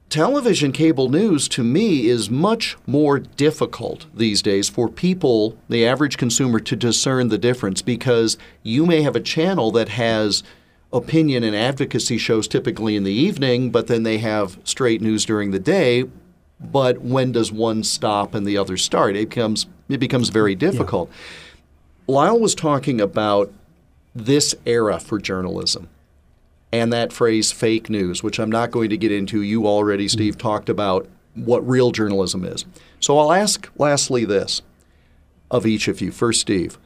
Television 0.09 0.71
cable 0.71 1.07
news 1.07 1.47
to 1.47 1.63
me 1.63 2.07
is 2.07 2.29
much 2.29 2.75
more 2.85 3.19
difficult 3.19 4.07
these 4.13 4.41
days 4.41 4.67
for 4.67 4.89
people, 4.89 5.57
the 5.69 5.85
average 5.85 6.17
consumer, 6.17 6.59
to 6.59 6.75
discern 6.75 7.29
the 7.29 7.37
difference 7.37 7.81
because 7.81 8.37
you 8.63 8.85
may 8.85 9.01
have 9.01 9.15
a 9.15 9.21
channel 9.21 9.71
that 9.71 9.89
has 9.89 10.43
opinion 10.91 11.43
and 11.43 11.55
advocacy 11.55 12.17
shows 12.17 12.47
typically 12.47 12.95
in 12.95 13.03
the 13.03 13.13
evening, 13.13 13.69
but 13.69 13.87
then 13.87 14.03
they 14.03 14.17
have 14.17 14.59
straight 14.63 15.01
news 15.01 15.25
during 15.25 15.51
the 15.51 15.59
day. 15.59 16.05
But 16.59 17.01
when 17.01 17.31
does 17.31 17.51
one 17.51 17.83
stop 17.83 18.33
and 18.33 18.45
the 18.45 18.57
other 18.57 18.75
start? 18.75 19.15
It 19.15 19.29
becomes 19.29 19.67
it 19.87 19.99
becomes 19.99 20.29
very 20.29 20.55
difficult. 20.55 21.09
Lyle 22.09 22.39
was 22.39 22.55
talking 22.55 22.99
about 22.99 23.53
this 24.15 24.55
era 24.65 24.99
for 24.99 25.19
journalism 25.19 25.89
and 26.73 26.91
that 26.91 27.13
phrase 27.13 27.51
fake 27.51 27.87
news, 27.87 28.23
which 28.23 28.39
I'm 28.39 28.49
not 28.49 28.71
going 28.71 28.89
to 28.89 28.97
get 28.97 29.11
into. 29.11 29.43
You 29.43 29.67
already, 29.67 30.05
mm-hmm. 30.05 30.17
Steve, 30.17 30.37
talked 30.37 30.69
about 30.69 31.07
what 31.35 31.67
real 31.67 31.91
journalism 31.91 32.43
is. 32.43 32.65
So 32.99 33.17
I'll 33.19 33.31
ask 33.31 33.69
lastly 33.77 34.25
this 34.25 34.63
of 35.51 35.67
each 35.67 35.87
of 35.87 36.01
you. 36.01 36.11
First, 36.11 36.41
Steve, 36.41 36.79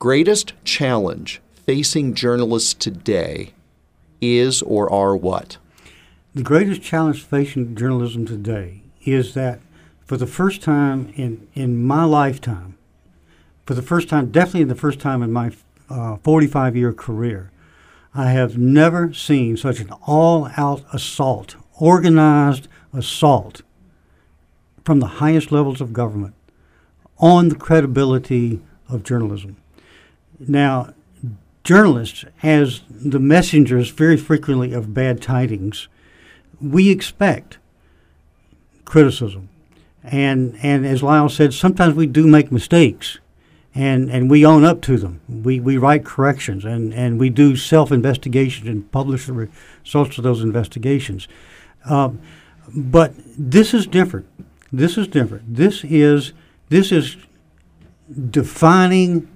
greatest 0.00 0.52
challenge 0.64 1.40
facing 1.54 2.14
journalists 2.14 2.74
today 2.74 3.52
is 4.20 4.62
or 4.62 4.92
are 4.92 5.16
what? 5.16 5.58
The 6.34 6.42
greatest 6.42 6.82
challenge 6.82 7.22
facing 7.22 7.76
journalism 7.76 8.26
today 8.26 8.82
is 9.04 9.34
that 9.34 9.60
for 10.04 10.16
the 10.16 10.26
first 10.26 10.60
time 10.60 11.12
in, 11.14 11.46
in 11.54 11.82
my 11.84 12.02
lifetime, 12.02 12.76
for 13.70 13.74
the 13.74 13.82
first 13.82 14.08
time, 14.08 14.32
definitely 14.32 14.64
the 14.64 14.74
first 14.74 14.98
time 14.98 15.22
in 15.22 15.30
my 15.30 15.52
uh, 15.88 16.16
45 16.24 16.74
year 16.74 16.92
career, 16.92 17.52
I 18.12 18.32
have 18.32 18.58
never 18.58 19.12
seen 19.12 19.56
such 19.56 19.78
an 19.78 19.92
all 20.08 20.50
out 20.56 20.82
assault, 20.92 21.54
organized 21.78 22.66
assault 22.92 23.62
from 24.84 24.98
the 24.98 25.06
highest 25.22 25.52
levels 25.52 25.80
of 25.80 25.92
government 25.92 26.34
on 27.18 27.48
the 27.48 27.54
credibility 27.54 28.60
of 28.88 29.04
journalism. 29.04 29.56
Now, 30.40 30.92
journalists, 31.62 32.24
as 32.42 32.82
the 32.90 33.20
messengers 33.20 33.90
very 33.90 34.16
frequently 34.16 34.72
of 34.72 34.94
bad 34.94 35.22
tidings, 35.22 35.86
we 36.60 36.90
expect 36.90 37.58
criticism. 38.84 39.48
And, 40.02 40.58
and 40.60 40.84
as 40.84 41.04
Lyle 41.04 41.28
said, 41.28 41.54
sometimes 41.54 41.94
we 41.94 42.08
do 42.08 42.26
make 42.26 42.50
mistakes 42.50 43.20
and, 43.74 44.10
and 44.10 44.30
we 44.30 44.44
own 44.44 44.64
up 44.64 44.80
to 44.82 44.96
them. 44.96 45.20
We, 45.28 45.60
we 45.60 45.76
write 45.78 46.04
corrections 46.04 46.64
and, 46.64 46.92
and 46.92 47.20
we 47.20 47.30
do 47.30 47.56
self 47.56 47.92
investigations 47.92 48.68
and 48.68 48.90
publish 48.90 49.26
the 49.26 49.48
results 49.84 50.18
of 50.18 50.24
those 50.24 50.42
investigations. 50.42 51.28
Um, 51.84 52.20
but 52.74 53.14
this 53.38 53.72
is 53.74 53.86
different. 53.86 54.26
This 54.72 54.96
is 54.96 55.08
different. 55.08 55.54
This 55.54 55.84
is, 55.84 56.32
this 56.68 56.92
is 56.92 57.16
defining 58.30 59.28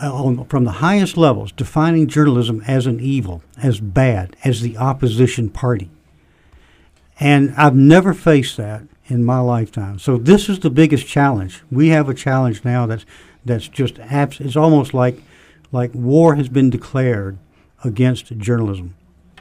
uh, 0.00 0.44
from 0.44 0.64
the 0.64 0.72
highest 0.72 1.16
levels, 1.16 1.50
defining 1.52 2.06
journalism 2.06 2.62
as 2.66 2.86
an 2.86 3.00
evil, 3.00 3.42
as 3.60 3.80
bad, 3.80 4.36
as 4.44 4.60
the 4.60 4.76
opposition 4.76 5.48
party. 5.48 5.90
And 7.20 7.54
I've 7.56 7.76
never 7.76 8.14
faced 8.14 8.56
that 8.56 8.82
in 9.06 9.24
my 9.24 9.40
lifetime. 9.40 9.98
So 9.98 10.16
this 10.16 10.48
is 10.48 10.60
the 10.60 10.70
biggest 10.70 11.06
challenge. 11.06 11.62
We 11.70 11.88
have 11.88 12.08
a 12.08 12.14
challenge 12.14 12.64
now 12.64 12.86
that's 12.86 13.04
that's 13.44 13.68
just 13.68 13.98
abs- 13.98 14.40
it's 14.40 14.56
almost 14.56 14.94
like 14.94 15.22
like 15.72 15.92
war 15.94 16.36
has 16.36 16.48
been 16.48 16.70
declared 16.70 17.38
against 17.84 18.36
journalism. 18.38 18.94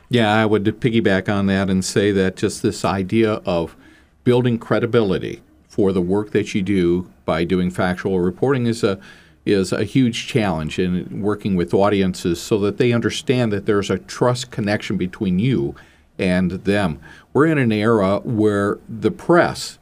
Yeah, 0.10 0.34
I 0.34 0.45
would 0.45 0.65
piggyback 0.65 1.34
on 1.34 1.45
that 1.47 1.69
and 1.69 1.86
say 1.86 2.12
that 2.12 2.36
just 2.36 2.62
this 2.62 2.84
idea 2.84 3.36
of 3.45 3.75
building 4.23 4.57
credibility 4.60 5.41
for 5.67 5.93
the 5.93 6.01
work 6.01 6.31
that 6.31 6.53
you 6.53 6.62
do 6.62 7.10
by 7.25 7.43
doing 7.43 7.71
factual 7.71 8.19
reporting 8.19 8.65
is 8.65 8.84
a 8.84 8.99
is 9.45 9.71
a 9.71 9.84
huge 9.84 10.27
challenge 10.27 10.77
in 10.77 11.21
working 11.21 11.55
with 11.55 11.73
audiences 11.73 12.39
so 12.39 12.60
that 12.60 12.77
they 12.77 12.91
understand 12.91 13.51
that 13.51 13.65
there's 13.65 13.89
a 13.89 13.97
trust 13.97 14.51
connection 14.51 14.97
between 14.97 15.39
you 15.39 15.73
and 16.21 16.51
them. 16.51 16.99
We're 17.34 17.47
in 17.47 17.57
an 17.57 17.71
era 17.71 18.19
where 18.19 18.79
the 18.88 19.12
press, 19.12 19.79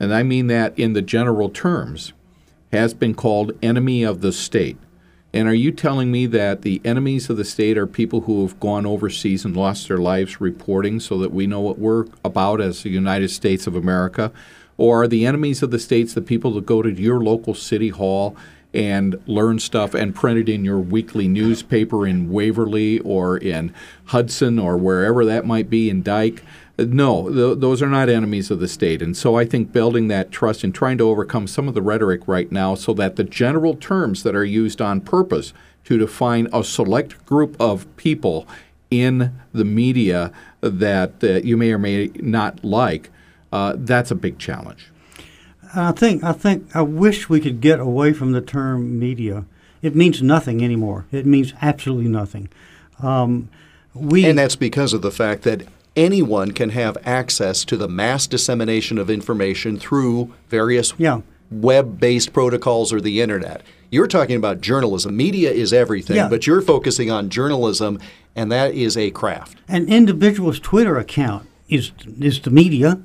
and 0.00 0.14
I 0.14 0.22
mean 0.22 0.46
that 0.46 0.78
in 0.78 0.92
the 0.92 1.02
general 1.02 1.50
terms, 1.50 2.12
has 2.72 2.94
been 2.94 3.14
called 3.14 3.52
enemy 3.62 4.02
of 4.02 4.20
the 4.20 4.32
state. 4.32 4.78
And 5.32 5.48
are 5.48 5.54
you 5.54 5.70
telling 5.70 6.10
me 6.10 6.26
that 6.26 6.62
the 6.62 6.80
enemies 6.84 7.28
of 7.28 7.36
the 7.36 7.44
state 7.44 7.76
are 7.76 7.86
people 7.86 8.22
who 8.22 8.42
have 8.42 8.58
gone 8.58 8.86
overseas 8.86 9.44
and 9.44 9.56
lost 9.56 9.88
their 9.88 9.98
lives 9.98 10.40
reporting 10.40 10.98
so 11.00 11.18
that 11.18 11.32
we 11.32 11.46
know 11.46 11.60
what 11.60 11.78
we're 11.78 12.06
about 12.24 12.60
as 12.60 12.82
the 12.82 12.90
United 12.90 13.28
States 13.28 13.66
of 13.66 13.76
America? 13.76 14.32
Or 14.78 15.02
are 15.02 15.08
the 15.08 15.26
enemies 15.26 15.62
of 15.62 15.70
the 15.70 15.78
states 15.78 16.14
the 16.14 16.22
people 16.22 16.52
that 16.54 16.66
go 16.66 16.80
to 16.80 16.90
your 16.90 17.20
local 17.20 17.54
city 17.54 17.88
hall 17.88 18.36
and 18.76 19.18
learn 19.26 19.58
stuff 19.58 19.94
and 19.94 20.14
print 20.14 20.38
it 20.38 20.48
in 20.50 20.62
your 20.62 20.78
weekly 20.78 21.26
newspaper 21.26 22.06
in 22.06 22.30
Waverly 22.30 22.98
or 23.00 23.38
in 23.38 23.72
Hudson 24.06 24.58
or 24.58 24.76
wherever 24.76 25.24
that 25.24 25.46
might 25.46 25.70
be 25.70 25.88
in 25.88 26.02
Dyke? 26.02 26.42
No, 26.78 27.32
th- 27.32 27.58
those 27.58 27.80
are 27.80 27.88
not 27.88 28.10
enemies 28.10 28.50
of 28.50 28.60
the 28.60 28.68
state. 28.68 29.00
And 29.00 29.16
so 29.16 29.34
I 29.36 29.46
think 29.46 29.72
building 29.72 30.08
that 30.08 30.30
trust 30.30 30.62
and 30.62 30.74
trying 30.74 30.98
to 30.98 31.08
overcome 31.08 31.46
some 31.46 31.68
of 31.68 31.74
the 31.74 31.80
rhetoric 31.80 32.28
right 32.28 32.52
now 32.52 32.74
so 32.74 32.92
that 32.92 33.16
the 33.16 33.24
general 33.24 33.74
terms 33.74 34.22
that 34.24 34.36
are 34.36 34.44
used 34.44 34.82
on 34.82 35.00
purpose 35.00 35.54
to 35.84 35.96
define 35.96 36.46
a 36.52 36.62
select 36.62 37.24
group 37.24 37.56
of 37.58 37.86
people 37.96 38.46
in 38.90 39.32
the 39.54 39.64
media 39.64 40.30
that 40.60 41.24
uh, 41.24 41.36
you 41.38 41.56
may 41.56 41.72
or 41.72 41.78
may 41.78 42.10
not 42.16 42.62
like, 42.62 43.08
uh, 43.52 43.74
that's 43.78 44.10
a 44.10 44.14
big 44.14 44.38
challenge. 44.38 44.90
I 45.74 45.92
think 45.92 46.22
I 46.24 46.32
think 46.32 46.74
I 46.74 46.82
wish 46.82 47.28
we 47.28 47.40
could 47.40 47.60
get 47.60 47.80
away 47.80 48.12
from 48.12 48.32
the 48.32 48.40
term 48.40 48.98
media. 48.98 49.44
It 49.82 49.94
means 49.94 50.22
nothing 50.22 50.62
anymore. 50.64 51.04
It 51.12 51.26
means 51.26 51.52
absolutely 51.62 52.08
nothing. 52.10 52.48
Um, 53.02 53.48
we 53.94 54.24
And 54.24 54.38
that's 54.38 54.56
because 54.56 54.92
of 54.92 55.02
the 55.02 55.10
fact 55.10 55.42
that 55.42 55.62
anyone 55.94 56.52
can 56.52 56.70
have 56.70 56.96
access 57.04 57.64
to 57.66 57.76
the 57.76 57.88
mass 57.88 58.26
dissemination 58.26 58.98
of 58.98 59.08
information 59.10 59.78
through 59.78 60.32
various 60.48 60.92
Yeah. 60.98 61.20
web 61.50 61.98
based 62.00 62.32
protocols 62.32 62.92
or 62.92 63.00
the 63.00 63.20
internet. 63.20 63.62
You're 63.90 64.08
talking 64.08 64.36
about 64.36 64.60
journalism. 64.60 65.16
Media 65.16 65.50
is 65.50 65.72
everything, 65.72 66.16
Yeah. 66.16 66.28
but 66.28 66.46
you're 66.46 66.60
focusing 66.60 67.10
on 67.10 67.28
journalism, 67.30 67.98
and 68.34 68.50
that 68.50 68.74
is 68.74 68.96
a 68.96 69.10
craft. 69.10 69.58
An 69.68 69.86
individual's 69.88 70.58
Twitter 70.58 70.96
account 70.98 71.46
is 71.68 71.92
is 72.20 72.40
the 72.40 72.50
media, 72.50 72.98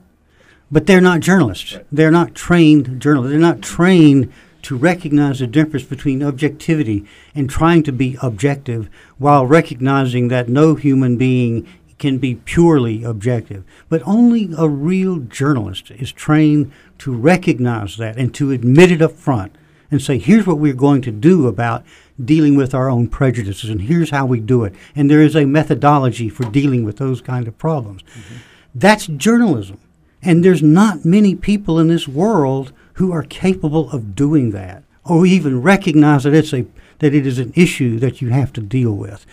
but 0.71 0.87
they're 0.87 1.01
not 1.01 1.19
journalists. 1.19 1.77
They're 1.91 2.11
not 2.11 2.33
trained 2.33 3.01
journalists. 3.01 3.31
They're 3.31 3.39
not 3.39 3.61
trained 3.61 4.31
to 4.63 4.77
recognize 4.77 5.39
the 5.39 5.47
difference 5.47 5.85
between 5.85 6.23
objectivity 6.23 7.05
and 7.33 7.49
trying 7.49 7.83
to 7.83 7.91
be 7.91 8.17
objective 8.21 8.89
while 9.17 9.45
recognizing 9.45 10.27
that 10.27 10.49
no 10.49 10.75
human 10.75 11.17
being 11.17 11.67
can 11.97 12.17
be 12.17 12.35
purely 12.35 13.03
objective. 13.03 13.63
But 13.89 14.01
only 14.05 14.49
a 14.57 14.67
real 14.67 15.17
journalist 15.17 15.91
is 15.91 16.11
trained 16.11 16.71
to 16.99 17.13
recognize 17.13 17.97
that 17.97 18.17
and 18.17 18.33
to 18.35 18.51
admit 18.51 18.91
it 18.91 19.01
up 19.01 19.13
front 19.13 19.55
and 19.91 20.01
say, 20.01 20.17
here's 20.17 20.47
what 20.47 20.57
we're 20.57 20.73
going 20.73 21.01
to 21.01 21.11
do 21.11 21.47
about 21.47 21.83
dealing 22.23 22.55
with 22.55 22.73
our 22.73 22.89
own 22.89 23.07
prejudices, 23.07 23.69
and 23.69 23.81
here's 23.81 24.11
how 24.11 24.25
we 24.25 24.39
do 24.39 24.63
it. 24.63 24.73
And 24.95 25.09
there 25.09 25.21
is 25.21 25.35
a 25.35 25.45
methodology 25.45 26.29
for 26.29 26.43
dealing 26.45 26.83
with 26.85 26.97
those 26.97 27.19
kind 27.21 27.47
of 27.47 27.57
problems. 27.57 28.03
Mm-hmm. 28.03 28.35
That's 28.73 29.07
journalism. 29.07 29.79
And 30.23 30.45
there's 30.45 30.61
not 30.61 31.05
many 31.05 31.35
people 31.35 31.79
in 31.79 31.87
this 31.87 32.07
world 32.07 32.71
who 32.93 33.11
are 33.11 33.23
capable 33.23 33.89
of 33.91 34.15
doing 34.15 34.51
that 34.51 34.83
or 35.03 35.25
even 35.25 35.61
recognize 35.61 36.23
that 36.23 36.33
it's 36.33 36.53
a 36.53 36.65
that 36.99 37.15
it 37.15 37.25
is 37.25 37.39
an 37.39 37.51
issue 37.55 37.97
that 37.97 38.21
you 38.21 38.29
have 38.29 38.53
to 38.53 38.61
deal 38.61 38.93
with. 38.93 39.25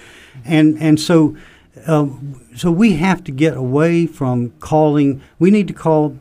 And 0.44 0.81
and 0.81 0.98
so 0.98 1.37
um, 1.87 2.40
so 2.57 2.70
we 2.70 2.94
have 2.94 3.22
to 3.24 3.33
get 3.33 3.57
away 3.57 4.07
from 4.07 4.51
calling 4.61 5.20
we 5.38 5.51
need 5.51 5.68
to 5.68 5.74
call 5.74 6.18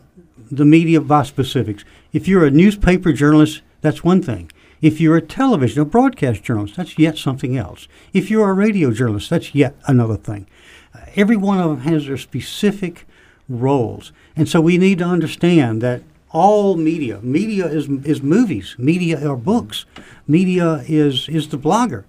the 0.51 0.65
media 0.65 1.01
by 1.01 1.23
specifics. 1.23 1.83
If 2.13 2.27
you're 2.27 2.45
a 2.45 2.51
newspaper 2.51 3.11
journalist, 3.13 3.61
that's 3.81 4.03
one 4.03 4.21
thing. 4.21 4.51
If 4.81 5.01
you're 5.01 5.17
a 5.17 5.21
television 5.21 5.81
or 5.81 5.85
broadcast 5.85 6.43
journalist, 6.43 6.75
that's 6.75 6.99
yet 6.99 7.17
something 7.17 7.57
else. 7.57 7.87
If 8.13 8.29
you're 8.29 8.49
a 8.49 8.53
radio 8.53 8.91
journalist, 8.91 9.29
that's 9.29 9.55
yet 9.55 9.75
another 9.87 10.17
thing. 10.17 10.47
Uh, 10.93 10.99
every 11.15 11.35
one 11.35 11.59
of 11.59 11.69
them 11.69 11.79
has 11.81 12.05
their 12.05 12.17
specific 12.17 13.07
roles. 13.49 14.11
And 14.35 14.47
so 14.47 14.61
we 14.61 14.77
need 14.77 14.99
to 14.99 15.05
understand 15.05 15.81
that 15.81 16.03
all 16.31 16.75
media, 16.75 17.19
media 17.21 17.67
is, 17.67 17.87
is 18.03 18.21
movies, 18.21 18.75
media 18.77 19.27
are 19.27 19.37
books, 19.37 19.85
media 20.27 20.83
is, 20.87 21.29
is 21.29 21.47
the 21.49 21.57
blogger. 21.57 22.03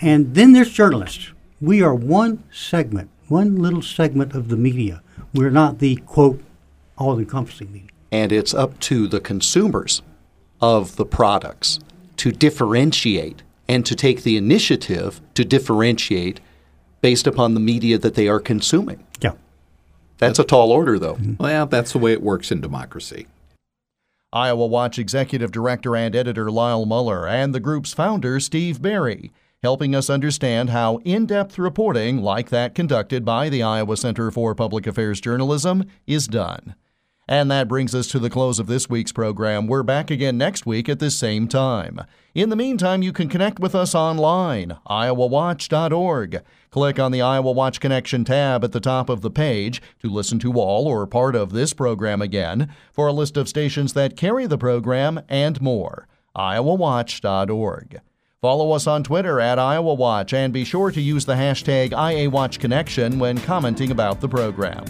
And 0.00 0.34
then 0.34 0.52
there's 0.52 0.70
journalists. 0.70 1.32
We 1.60 1.82
are 1.82 1.94
one 1.94 2.44
segment, 2.52 3.10
one 3.28 3.56
little 3.56 3.82
segment 3.82 4.34
of 4.34 4.48
the 4.48 4.56
media. 4.56 5.02
We're 5.32 5.50
not 5.50 5.78
the, 5.78 5.96
quote, 5.96 6.40
all 6.98 7.18
encompassing 7.18 7.72
media. 7.72 7.90
And 8.12 8.32
it's 8.32 8.54
up 8.54 8.78
to 8.80 9.08
the 9.08 9.20
consumers 9.20 10.02
of 10.60 10.96
the 10.96 11.06
products 11.06 11.80
to 12.18 12.30
differentiate 12.30 13.42
and 13.68 13.84
to 13.86 13.94
take 13.94 14.22
the 14.22 14.36
initiative 14.36 15.20
to 15.34 15.44
differentiate 15.44 16.40
based 17.00 17.26
upon 17.26 17.54
the 17.54 17.60
media 17.60 17.98
that 17.98 18.14
they 18.14 18.28
are 18.28 18.40
consuming. 18.40 19.04
Yeah. 20.20 20.28
That's 20.28 20.38
a 20.38 20.44
tall 20.44 20.72
order, 20.72 20.98
though. 20.98 21.14
Mm-hmm. 21.14 21.42
Well, 21.42 21.66
that's 21.66 21.92
the 21.92 21.98
way 21.98 22.12
it 22.12 22.22
works 22.22 22.50
in 22.50 22.60
democracy. 22.60 23.26
Iowa 24.32 24.66
Watch 24.66 24.98
Executive 24.98 25.52
Director 25.52 25.94
and 25.94 26.16
Editor 26.16 26.50
Lyle 26.50 26.86
Muller 26.86 27.28
and 27.28 27.54
the 27.54 27.60
group's 27.60 27.92
founder 27.92 28.40
Steve 28.40 28.82
Berry, 28.82 29.30
helping 29.62 29.94
us 29.94 30.10
understand 30.10 30.70
how 30.70 30.96
in 31.04 31.24
depth 31.24 31.56
reporting, 31.56 32.20
like 32.20 32.50
that 32.50 32.74
conducted 32.74 33.24
by 33.24 33.48
the 33.48 33.62
Iowa 33.62 33.96
Center 33.96 34.32
for 34.32 34.54
Public 34.54 34.88
Affairs 34.88 35.20
Journalism, 35.20 35.84
is 36.06 36.26
done. 36.26 36.74
And 37.26 37.50
that 37.50 37.68
brings 37.68 37.94
us 37.94 38.06
to 38.08 38.18
the 38.18 38.28
close 38.28 38.58
of 38.58 38.66
this 38.66 38.90
week's 38.90 39.12
program. 39.12 39.66
We're 39.66 39.82
back 39.82 40.10
again 40.10 40.36
next 40.36 40.66
week 40.66 40.88
at 40.88 40.98
this 40.98 41.16
same 41.16 41.48
time. 41.48 42.02
In 42.34 42.50
the 42.50 42.56
meantime, 42.56 43.02
you 43.02 43.12
can 43.12 43.28
connect 43.28 43.58
with 43.58 43.74
us 43.74 43.94
online, 43.94 44.76
iowawatch.org. 44.90 46.42
Click 46.70 46.98
on 46.98 47.12
the 47.12 47.22
Iowa 47.22 47.52
Watch 47.52 47.80
Connection 47.80 48.24
tab 48.24 48.62
at 48.62 48.72
the 48.72 48.80
top 48.80 49.08
of 49.08 49.22
the 49.22 49.30
page 49.30 49.80
to 50.02 50.10
listen 50.10 50.38
to 50.40 50.52
all 50.54 50.86
or 50.86 51.06
part 51.06 51.34
of 51.34 51.52
this 51.52 51.72
program 51.72 52.20
again, 52.20 52.68
for 52.92 53.06
a 53.06 53.12
list 53.12 53.36
of 53.36 53.48
stations 53.48 53.94
that 53.94 54.16
carry 54.16 54.46
the 54.46 54.58
program, 54.58 55.20
and 55.28 55.62
more. 55.62 56.06
iowawatch.org. 56.36 58.00
Follow 58.42 58.72
us 58.72 58.86
on 58.86 59.02
Twitter 59.02 59.40
at 59.40 59.58
Iowa 59.58 59.94
Watch 59.94 60.34
and 60.34 60.52
be 60.52 60.64
sure 60.64 60.90
to 60.90 61.00
use 61.00 61.24
the 61.24 61.32
hashtag 61.32 61.92
IAWatchConnection 61.92 63.18
when 63.18 63.38
commenting 63.38 63.90
about 63.90 64.20
the 64.20 64.28
program. 64.28 64.84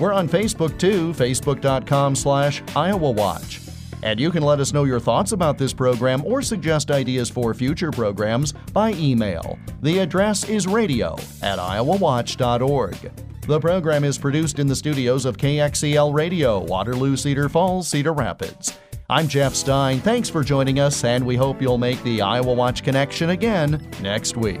We're 0.00 0.14
on 0.14 0.28
Facebook 0.28 0.78
too, 0.78 1.12
facebook.com 1.12 2.16
slash 2.16 2.62
Iowa 2.74 3.10
Watch. 3.10 3.60
And 4.02 4.18
you 4.18 4.30
can 4.30 4.42
let 4.42 4.60
us 4.60 4.72
know 4.72 4.84
your 4.84 4.98
thoughts 4.98 5.32
about 5.32 5.58
this 5.58 5.74
program 5.74 6.24
or 6.24 6.40
suggest 6.40 6.90
ideas 6.90 7.28
for 7.28 7.52
future 7.52 7.90
programs 7.90 8.52
by 8.72 8.92
email. 8.94 9.58
The 9.82 9.98
address 9.98 10.48
is 10.48 10.66
radio 10.66 11.16
at 11.42 11.58
iowawatch.org. 11.58 13.12
The 13.42 13.60
program 13.60 14.04
is 14.04 14.16
produced 14.16 14.58
in 14.58 14.66
the 14.66 14.76
studios 14.76 15.26
of 15.26 15.36
KXCL 15.36 16.14
Radio, 16.14 16.60
Waterloo, 16.60 17.16
Cedar 17.16 17.50
Falls, 17.50 17.88
Cedar 17.88 18.12
Rapids. 18.12 18.72
I'm 19.10 19.28
Jeff 19.28 19.54
Stein. 19.54 19.98
Thanks 20.00 20.30
for 20.30 20.44
joining 20.44 20.78
us, 20.78 21.04
and 21.04 21.26
we 21.26 21.36
hope 21.36 21.60
you'll 21.60 21.78
make 21.78 22.02
the 22.04 22.22
Iowa 22.22 22.54
Watch 22.54 22.84
connection 22.84 23.30
again 23.30 23.86
next 24.00 24.36
week. 24.36 24.60